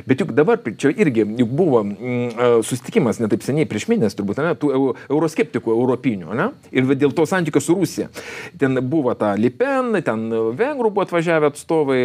bet 0.07 0.21
juk 0.21 0.37
dabar 0.37 0.61
čia 0.77 0.93
irgi 0.93 1.25
juk 1.41 1.57
buvo 1.57 1.81
mm, 1.87 2.61
susitikimas 2.67 3.23
netaip 3.23 3.45
seniai 3.47 3.69
prieš 3.69 3.89
mėnesį, 3.89 4.21
turbūt, 4.21 4.45
ne, 4.45 4.53
tų 4.61 4.73
euroskeptikų 5.09 5.73
europinių, 5.73 6.37
ne, 6.37 6.51
ir 6.77 6.93
dėl 6.93 7.17
to 7.17 7.25
santykio 7.29 7.63
su 7.65 7.77
Rusija. 7.79 8.11
Ten 8.59 8.81
buvo 8.89 9.15
ta 9.19 9.35
Lipen, 9.39 9.97
ten 10.07 10.27
vengrų 10.59 10.91
buvo 10.91 11.07
atvažiavę 11.07 11.51
atstovai 11.53 11.99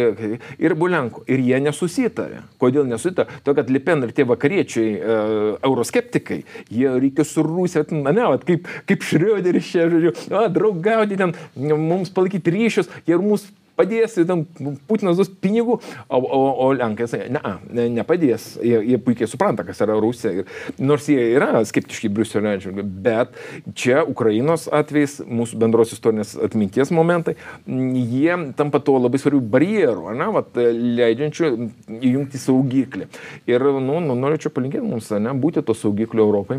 ir 0.62 0.76
Bulenkų. 0.78 1.24
Ir 1.32 1.42
jie 1.44 1.60
nesusitarė. 1.64 2.42
Kodėl 2.62 2.88
nesusitarė? 2.90 3.40
To, 3.46 3.56
kad 3.58 3.72
Lipen 3.72 4.06
ir 4.06 4.14
tie 4.16 4.26
vakariečiai 4.28 4.92
e, 4.92 5.16
euroskeptikai, 5.62 6.42
jie 6.72 6.92
reikia 6.98 7.26
su 7.28 7.44
Rusija, 7.46 7.84
ne, 7.92 8.28
vat, 8.34 8.46
kaip, 8.48 8.68
kaip 8.88 9.06
Šrioderis 9.06 9.72
čia, 9.72 9.88
žodžiu, 9.92 10.14
draugauti 10.52 11.18
ten, 11.20 11.34
mums 11.56 12.12
palaikyti 12.14 12.54
ryšius, 12.54 12.90
jie 13.06 13.16
ir 13.16 13.24
mūsų 13.24 13.61
padės, 13.78 14.16
tam 14.28 14.44
Putinas 14.88 15.18
duos 15.18 15.30
pinigų, 15.42 15.78
o, 16.08 16.18
o, 16.18 16.40
o 16.66 16.68
Lenkai 16.76 17.06
ne, 17.32 17.42
ne, 17.72 17.86
nepadės. 17.98 18.56
Jie, 18.62 18.78
jie 18.92 18.98
puikiai 19.02 19.30
supranta, 19.30 19.64
kas 19.66 19.80
yra 19.84 19.96
Rusija. 20.00 20.42
Ir, 20.42 20.50
nors 20.82 21.08
jie 21.10 21.18
yra 21.36 21.62
skeptiški 21.68 22.10
Briuselio 22.12 22.52
atžvilgiu, 22.52 22.84
bet 23.04 23.36
čia 23.78 24.02
Ukrainos 24.08 24.68
atvejais, 24.72 25.18
mūsų 25.26 25.60
bendros 25.62 25.94
istorinės 25.96 26.34
atminties 26.42 26.92
momentai, 26.94 27.36
jie 27.66 28.36
tampa 28.58 28.82
to 28.84 28.96
labai 29.00 29.20
svarbių 29.22 29.42
barjerų, 29.52 30.16
ne, 30.18 30.28
vat, 30.36 30.58
leidžiančių 30.58 31.52
įjungti 31.98 32.40
saugiklį. 32.42 33.08
Ir, 33.50 33.66
nu, 33.82 33.98
nu 34.04 34.16
norėčiau 34.18 34.52
palinkėti 34.54 34.84
mums, 34.86 35.10
ne, 35.16 35.34
būti 35.38 35.64
to 35.66 35.76
saugiklio 35.76 36.26
Europai, 36.28 36.58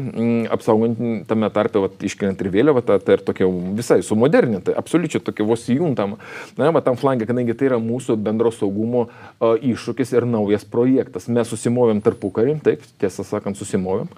apsaugant 0.53 0.99
tame 1.29 1.49
tarpe, 1.53 1.81
vat, 1.83 1.97
iškeliant 2.03 2.41
ir 2.43 2.51
vėliavą, 2.53 2.83
tą, 2.85 2.99
tą 3.03 3.17
ir 3.17 3.25
tokia 3.25 3.49
visai 3.77 4.01
sumoderninta, 4.05 4.75
absoliučiai 4.79 5.23
tokia 5.23 5.47
vos 5.47 5.65
įjuntama. 5.71 6.19
Na, 6.59 6.71
va, 6.73 6.83
tam 6.85 6.97
flange, 7.03 7.27
kadangi 7.29 7.55
tai 7.59 7.69
yra 7.73 7.81
mūsų 7.83 8.15
bendro 8.23 8.51
saugumo 8.55 9.09
iššūkis 9.43 10.15
ir 10.15 10.27
naujas 10.29 10.63
projektas. 10.63 11.27
Mes 11.27 11.51
susimovėm 11.51 11.99
tarpukarį, 12.05 12.61
taip, 12.63 12.87
tiesą 13.03 13.27
sakant, 13.27 13.59
susimovėm. 13.59 14.09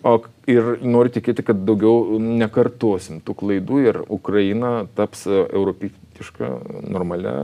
O, 0.00 0.14
ir 0.48 0.78
noriu 0.80 1.12
tikėti, 1.12 1.44
kad 1.44 1.58
daugiau 1.68 2.16
nekartuosim 2.24 3.18
tų 3.20 3.34
klaidų 3.42 3.80
ir 3.84 3.98
Ukraina 4.08 4.86
taps 4.96 5.26
europietiška, 5.28 6.48
normalia, 6.88 7.34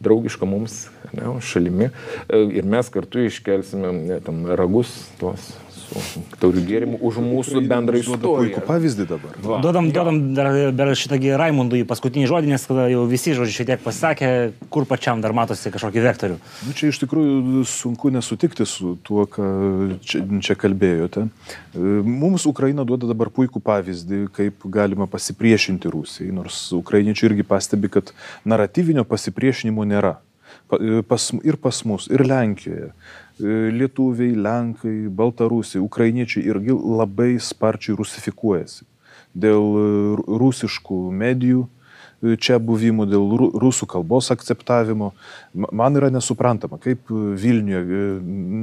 draugiška 0.00 0.48
mums 0.48 0.86
ne, 1.12 1.34
šalimi. 1.44 1.90
E, 1.90 2.40
ir 2.56 2.68
mes 2.68 2.88
kartu 2.94 3.26
iškelsime 3.28 3.92
ne, 3.98 4.20
tam 4.24 4.46
ragus 4.56 4.94
su 5.20 5.34
taurių 6.40 6.62
gėrimų 6.68 6.98
už 7.08 7.18
mūsų 7.24 7.62
bendrą 7.68 8.00
istoriją. 8.00 8.58
Puikų 8.58 8.64
pavyzdį 8.68 9.06
dabar. 9.08 9.36
Va. 9.44 9.58
Duodam, 9.64 9.88
duodam 9.94 10.20
dar, 10.36 10.50
dar 10.76 10.92
šitągi 10.98 11.32
Raimondui 11.40 11.82
paskutinį 11.88 12.28
žodį, 12.30 12.52
nes 12.52 12.66
tada 12.68 12.86
jau 12.92 13.04
visi 13.08 13.34
žodžiai 13.36 13.56
šiek 13.56 13.70
tiek 13.72 13.82
pasakė, 13.84 14.30
kur 14.72 14.86
pačiam 14.88 15.22
dar 15.24 15.34
matosi 15.36 15.72
kažkokį 15.74 16.04
vektorių. 16.08 16.38
Nu, 16.68 16.74
čia 16.76 16.92
iš 16.92 17.00
tikrųjų 17.04 17.64
sunku 17.68 18.12
nesutikti 18.14 18.66
su 18.68 18.96
tuo, 19.06 19.24
ką 19.30 19.48
čia, 20.04 20.22
čia 20.44 20.58
kalbėjote. 20.60 21.28
Mums 21.78 22.46
Ukraina 22.50 22.86
duoda 22.88 23.08
dabar 23.10 23.32
puikų 23.34 23.62
pavyzdį, 23.64 24.24
kaip 24.36 24.68
galima 24.68 25.08
pasipriešinti 25.10 25.92
Rusijai, 25.92 26.32
nors 26.34 26.68
ukrainiečiai 26.76 27.32
irgi 27.32 27.46
pastebi, 27.48 27.92
kad 27.92 28.12
naratyvinio 28.48 29.06
pasipriešinimo 29.08 29.86
nėra. 29.88 30.18
Pas, 31.08 31.30
ir 31.48 31.56
pas 31.60 31.78
mus, 31.88 32.10
ir 32.12 32.20
Lenkijoje 32.28 32.90
lietuviai, 33.40 34.34
lenkai, 34.34 35.08
baltarusiai, 35.14 35.82
ukrainiečiai 35.82 36.46
irgi 36.50 36.74
labai 36.74 37.36
sparčiai 37.42 37.96
rusifikuojasi. 37.98 38.86
Dėl 39.38 39.64
e, 39.78 39.88
rusiškų 40.40 40.98
medijų 41.14 41.64
e, 41.66 42.36
čia 42.40 42.58
buvimo, 42.58 43.06
dėl 43.06 43.28
rusų 43.62 43.88
kalbos 43.90 44.32
akceptavimo. 44.34 45.12
Man 45.54 45.98
yra 46.00 46.10
nesuprantama, 46.10 46.80
kaip 46.82 47.10
Vilniuje, 47.12 48.06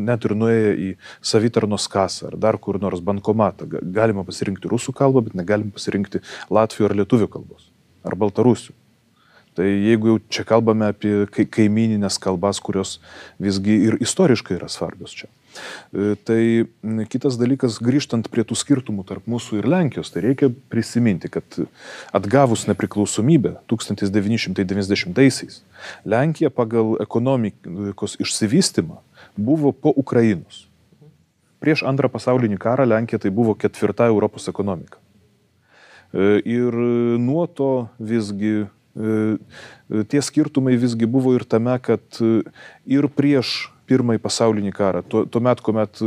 net 0.09 0.27
ir 0.27 0.35
nuėję 0.35 0.71
į 0.75 0.89
savitarnos 1.23 1.87
kasą 1.91 2.31
ar 2.31 2.39
dar 2.47 2.59
kur 2.59 2.81
nors 2.81 3.03
bankomatą, 3.03 3.69
galima 3.69 4.25
pasirinkti 4.27 4.71
rusų 4.71 4.95
kalbą, 4.97 5.27
bet 5.29 5.37
negalima 5.39 5.75
pasirinkti 5.75 6.23
latvių 6.51 6.89
ar 6.89 6.99
lietuvių 7.03 7.31
kalbos. 7.37 7.69
Ar 8.05 8.17
baltarusių. 8.19 8.75
Tai 9.55 9.63
jeigu 9.63 10.09
jau 10.09 10.17
čia 10.27 10.43
kalbame 10.47 10.89
apie 10.91 11.13
kaimininės 11.31 12.17
kalbas, 12.19 12.59
kurios 12.59 12.97
visgi 13.39 13.77
ir 13.87 13.95
istoriškai 14.03 14.57
yra 14.57 14.67
svarbios 14.71 15.15
čia. 15.15 15.29
E, 15.95 16.15
tai 16.27 16.67
kitas 17.07 17.37
dalykas, 17.39 17.79
grįžtant 17.83 18.27
prie 18.31 18.43
tų 18.47 18.57
skirtumų 18.59 19.05
tarp 19.07 19.23
mūsų 19.31 19.61
ir 19.61 19.69
Lenkijos, 19.71 20.11
tai 20.11 20.25
reikia 20.27 20.49
prisiminti, 20.51 21.31
kad 21.31 21.47
atgavus 22.15 22.67
nepriklausomybę 22.67 23.55
1990-aisiais, 23.71 25.61
Lenkija 26.03 26.51
pagal 26.51 26.99
ekonomikos 27.03 28.19
išsivystimą 28.19 28.99
buvo 29.39 29.71
po 29.71 29.95
Ukrainos. 29.95 30.65
Prieš 31.63 31.87
antrą 31.87 32.11
pasaulinį 32.11 32.59
karą 32.59 32.83
Lenkija 32.91 33.23
tai 33.23 33.31
buvo 33.31 33.55
ketvirta 33.55 34.11
Europos 34.11 34.51
ekonomika. 34.51 34.99
E, 36.11 36.43
ir 36.43 36.75
nuo 37.23 37.47
to 37.47 37.87
visgi 37.99 38.65
tie 38.95 40.21
skirtumai 40.23 40.77
visgi 40.79 41.07
buvo 41.09 41.33
ir 41.35 41.43
tame, 41.43 41.75
kad 41.83 42.01
e, 42.23 42.41
ir 42.87 43.07
prieš 43.11 43.71
pirmąjį 43.85 44.21
pasaulinį 44.23 44.71
karą, 44.73 45.01
tuomet, 45.05 45.59
kuomet 45.61 45.99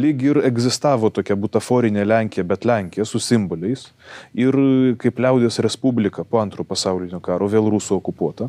lyg 0.00 0.22
ir 0.24 0.38
egzistavo 0.48 1.10
tokia 1.12 1.36
butaforinė 1.36 2.06
Lenkija, 2.06 2.46
bet 2.48 2.64
Lenkija 2.64 3.04
su 3.04 3.20
simboliais 3.20 3.90
ir 4.32 4.56
kaip 5.02 5.20
Liaudės 5.20 5.60
Respublika 5.60 6.24
po 6.24 6.40
antro 6.40 6.64
pasaulinio 6.64 7.20
karo 7.20 7.50
vėl 7.52 7.68
rusų 7.74 7.98
okupuota, 7.98 8.48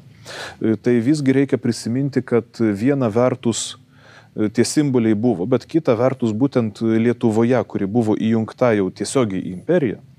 tai 0.85 0.93
visgi 1.03 1.35
reikia 1.35 1.59
prisiminti, 1.59 2.23
kad 2.23 2.61
viena 2.61 3.11
vertus 3.11 3.73
tie 4.55 4.63
simboliai 4.63 5.19
buvo, 5.19 5.43
bet 5.51 5.67
kita 5.67 5.97
vertus 5.99 6.31
būtent 6.31 6.79
Lietuvoje, 6.79 7.59
kuri 7.67 7.91
buvo 7.91 8.15
įjungta 8.15 8.71
jau 8.77 8.87
tiesiogiai 8.87 9.43
į 9.43 9.57
imperiją, 9.57 9.99
E, 9.99 10.10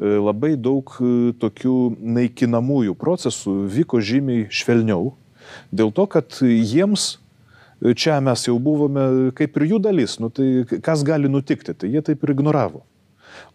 labai 0.00 0.54
daug 0.56 0.92
e, 1.00 1.32
tokių 1.40 1.76
naikinamųjų 2.00 2.94
procesų 2.98 3.56
vyko 3.70 4.00
žymiai 4.00 4.48
švelniau, 4.52 5.14
dėl 5.74 5.92
to, 5.94 6.06
kad 6.10 6.40
jiems 6.40 7.16
e, 7.82 7.94
čia 7.94 8.20
mes 8.24 8.46
jau 8.48 8.56
buvome 8.62 9.32
kaip 9.36 9.58
ir 9.60 9.66
jų 9.74 9.82
dalis, 9.84 10.18
nu 10.22 10.30
tai 10.32 10.64
kas 10.84 11.04
gali 11.06 11.30
nutikti, 11.32 11.74
tai 11.74 11.92
jie 11.92 12.04
taip 12.06 12.24
ir 12.24 12.34
ignoravo. 12.36 12.84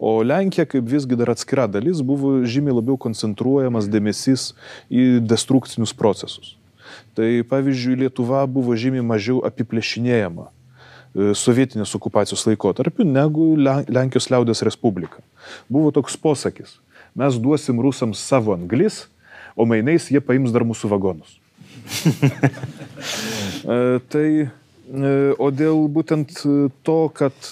O 0.02 0.18
Lenkija, 0.24 0.66
kaip 0.68 0.86
visgi 0.88 1.16
dar 1.18 1.30
atskira 1.32 1.66
dalis, 1.70 2.02
buvo 2.04 2.40
žymiai 2.48 2.78
labiau 2.78 2.96
koncentruojamas 3.00 3.88
dėmesys 3.92 4.50
į 4.90 5.22
destrukcinius 5.24 5.94
procesus. 5.96 6.56
Tai 7.16 7.28
pavyzdžiui, 7.48 7.98
Lietuva 8.04 8.42
buvo 8.50 8.76
žymiai 8.78 9.04
mažiau 9.04 9.42
apiplėšinėjama 9.46 10.48
E, 10.48 10.55
sovietinės 11.16 11.94
okupacijos 11.96 12.44
laikotarpiu 12.48 13.06
negu 13.08 13.54
Lenkijos 13.56 14.28
liaudės 14.32 14.62
Respublika. 14.66 15.22
Buvo 15.72 15.92
toks 15.94 16.16
posakis, 16.20 16.76
mes 17.16 17.38
duosim 17.40 17.80
rusams 17.80 18.20
savo 18.20 18.54
anglis, 18.56 19.06
o 19.56 19.64
mainais 19.64 20.10
jie 20.12 20.20
paims 20.20 20.52
dar 20.52 20.66
mūsų 20.68 20.92
vagonus. 20.92 21.36
E, 23.66 23.98
tai 24.12 24.28
e, 24.46 24.48
O 25.42 25.48
dėl 25.50 25.88
būtent 25.90 26.30
to, 26.86 26.96
kad 27.14 27.48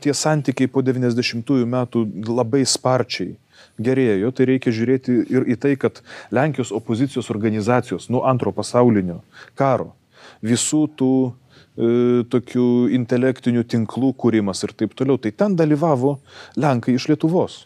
tie 0.00 0.14
santykiai 0.14 0.70
po 0.70 0.84
90-ųjų 0.86 1.66
metų 1.66 2.04
labai 2.28 2.62
sparčiai 2.62 3.34
gerėjo, 3.82 4.30
tai 4.32 4.46
reikia 4.52 4.72
žiūrėti 4.74 5.16
ir 5.34 5.48
į 5.50 5.58
tai, 5.60 5.74
kad 5.80 5.98
Lenkijos 6.34 6.70
opozicijos 6.74 7.30
organizacijos 7.34 8.06
nuo 8.12 8.22
antro 8.28 8.54
pasaulinio 8.54 9.18
karo 9.58 9.90
visų 10.46 10.84
tų 10.98 11.12
E, 11.32 11.47
tokių 11.78 12.68
intelektinių 12.96 13.62
tinklų 13.70 14.12
kūrimas 14.18 14.64
ir 14.66 14.72
taip 14.74 14.96
toliau. 14.98 15.18
Tai 15.22 15.30
ten 15.30 15.54
dalyvavo 15.58 16.16
Lenkai 16.58 16.96
iš 16.98 17.06
Lietuvos. 17.12 17.60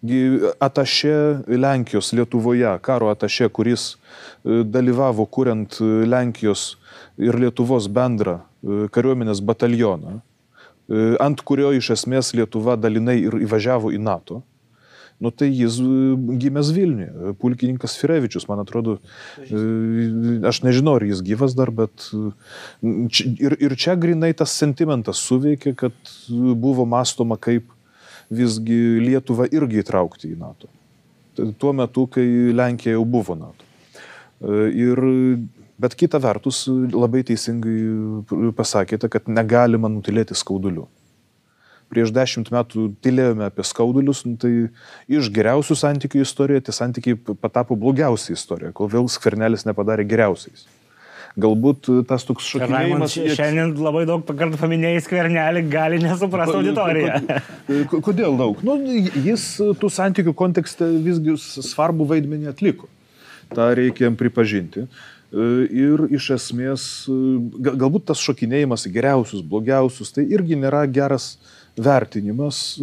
Atašė 0.00 1.14
Lenkijos 1.60 2.14
Lietuvoje, 2.16 2.72
karo 2.80 3.10
atašė, 3.12 3.50
kuris 3.52 3.92
e, 3.92 4.62
dalyvavo 4.64 5.26
kuriant 5.28 5.76
Lenkijos 5.80 6.78
ir 7.20 7.36
Lietuvos 7.36 7.88
bendrą 7.92 8.40
e, 8.40 8.88
kariuomenės 8.88 9.44
batalioną, 9.44 10.20
ant 11.22 11.42
kurio 11.46 11.68
iš 11.76 11.92
esmės 11.94 12.32
Lietuva 12.34 12.74
dalinai 12.80 13.20
ir 13.22 13.36
įvažiavo 13.44 13.92
į 13.94 14.00
NATO. 14.02 14.40
Nu 15.20 15.30
tai 15.30 15.50
jis 15.52 15.76
e, 15.84 16.16
gimęs 16.40 16.70
Vilniuje, 16.72 17.34
pulkininkas 17.42 17.98
Firevičius, 18.00 18.46
man 18.48 18.62
atrodo, 18.62 18.96
e, 19.44 19.60
aš 20.48 20.62
nežinau, 20.64 20.96
ar 20.96 21.04
jis 21.04 21.20
gyvas 21.26 21.56
dar, 21.58 21.72
bet 21.76 22.08
ir, 22.80 23.56
ir 23.60 23.76
čia 23.76 23.98
grinai 24.00 24.32
tas 24.36 24.54
sentimentas 24.56 25.20
suveikė, 25.28 25.74
kad 25.84 26.14
buvo 26.64 26.88
mąstoma, 26.88 27.36
kaip 27.36 27.68
visgi 28.32 28.80
Lietuvą 29.04 29.50
irgi 29.52 29.82
įtraukti 29.84 30.32
į 30.32 30.40
NATO. 30.40 30.70
Tuo 31.60 31.74
metu, 31.76 32.06
kai 32.10 32.26
Lenkija 32.56 32.96
jau 32.96 33.04
buvo 33.08 33.36
NATO. 33.38 33.66
Ir 34.72 35.00
Bet 35.80 35.94
kita 35.96 36.18
vertus, 36.20 36.66
labai 36.68 37.22
teisingai 37.24 38.52
pasakėte, 38.56 39.08
kad 39.08 39.30
negalima 39.32 39.88
nutilėti 39.88 40.36
skaudulių. 40.36 40.84
Prieš 41.90 42.12
dešimt 42.14 42.52
metų 42.54 42.88
tylėjome 43.02 43.48
apie 43.48 43.64
skaudulius, 43.66 44.22
nu, 44.28 44.36
tai 44.38 44.52
iš 45.10 45.30
geriausių 45.34 45.74
santykių 45.80 46.20
istorijoje 46.22 46.68
tie 46.68 46.74
santykiai 46.76 47.18
patapo 47.34 47.74
blogiausia 47.78 48.36
istorija, 48.36 48.70
kol 48.76 48.90
vėl 48.92 49.10
skvernelis 49.10 49.66
nepadarė 49.66 50.06
geriausiais. 50.06 50.68
Galbūt 51.38 51.86
tas 52.10 52.24
toks 52.26 52.46
šokinėjimas... 52.50 53.14
Raimond, 53.14 53.36
šiandien 53.38 53.74
labai 53.78 54.02
daug 54.08 54.24
kartų 54.26 54.58
paminėjai 54.58 55.02
skvernelį, 55.06 55.62
gali 55.70 56.00
nesuprasti 56.02 56.56
auditoriją. 56.58 57.20
Kodėl 58.02 58.34
daug? 58.38 58.62
Nu, 58.66 58.74
jis 59.26 59.44
tų 59.78 59.92
santykių 59.94 60.34
kontekste 60.38 60.88
visgi 61.04 61.36
svarbu 61.38 62.08
vaidmenį 62.10 62.50
atliko. 62.50 62.90
Ta 63.54 63.70
reikia 63.78 64.08
jam 64.08 64.18
pripažinti. 64.18 64.86
E, 65.30 65.46
ir 65.70 66.02
iš 66.10 66.32
esmės, 66.34 66.84
e, 67.06 67.14
galbūt 67.62 68.08
tas 68.10 68.22
šokinėjimas 68.22 68.88
į 68.88 68.94
geriausius, 68.98 69.46
blogiausius, 69.46 70.10
tai 70.14 70.26
irgi 70.26 70.58
nėra 70.58 70.82
geras 70.90 71.36
vertinimas. 71.80 72.78
E, 72.80 72.82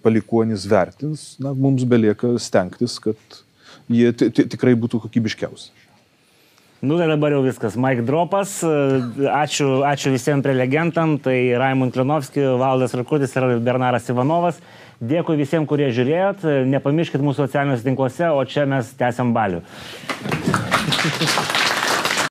palikuonis 0.03 0.67
vertins, 0.69 1.31
na, 1.41 1.55
mums 1.57 1.85
belieka 1.89 2.35
stengtis, 2.39 2.99
kad 3.01 3.39
jie 3.89 4.11
tikrai 4.13 4.75
būtų 4.77 5.01
kokybiškiausi. 5.05 5.71
Nu 6.81 6.97
tai 6.97 7.05
dabar 7.05 7.29
jau 7.29 7.43
viskas. 7.45 7.75
Mike 7.77 8.01
Dropas, 8.07 8.55
ačiū, 8.65 9.83
ačiū 9.85 10.13
visiems 10.15 10.41
prelegentam, 10.41 11.19
tai 11.21 11.53
Raimond 11.53 11.93
Klinovski, 11.93 12.41
Valdas 12.57 12.95
Rakutis 12.97 13.37
ir 13.37 13.59
Bernaras 13.61 14.09
Ivanovas. 14.09 14.57
Dėkui 14.97 15.37
visiems, 15.37 15.69
kurie 15.69 15.91
žiūrėjot. 15.93 16.41
Nepamirškit 16.73 17.21
mūsų 17.21 17.45
socialiniuose 17.45 17.85
tinkluose, 17.85 18.33
o 18.33 18.41
čia 18.49 18.65
mes 18.69 18.89
tęsiam 18.97 19.29
balių. 19.37 19.61
Obrigado. 20.87 21.61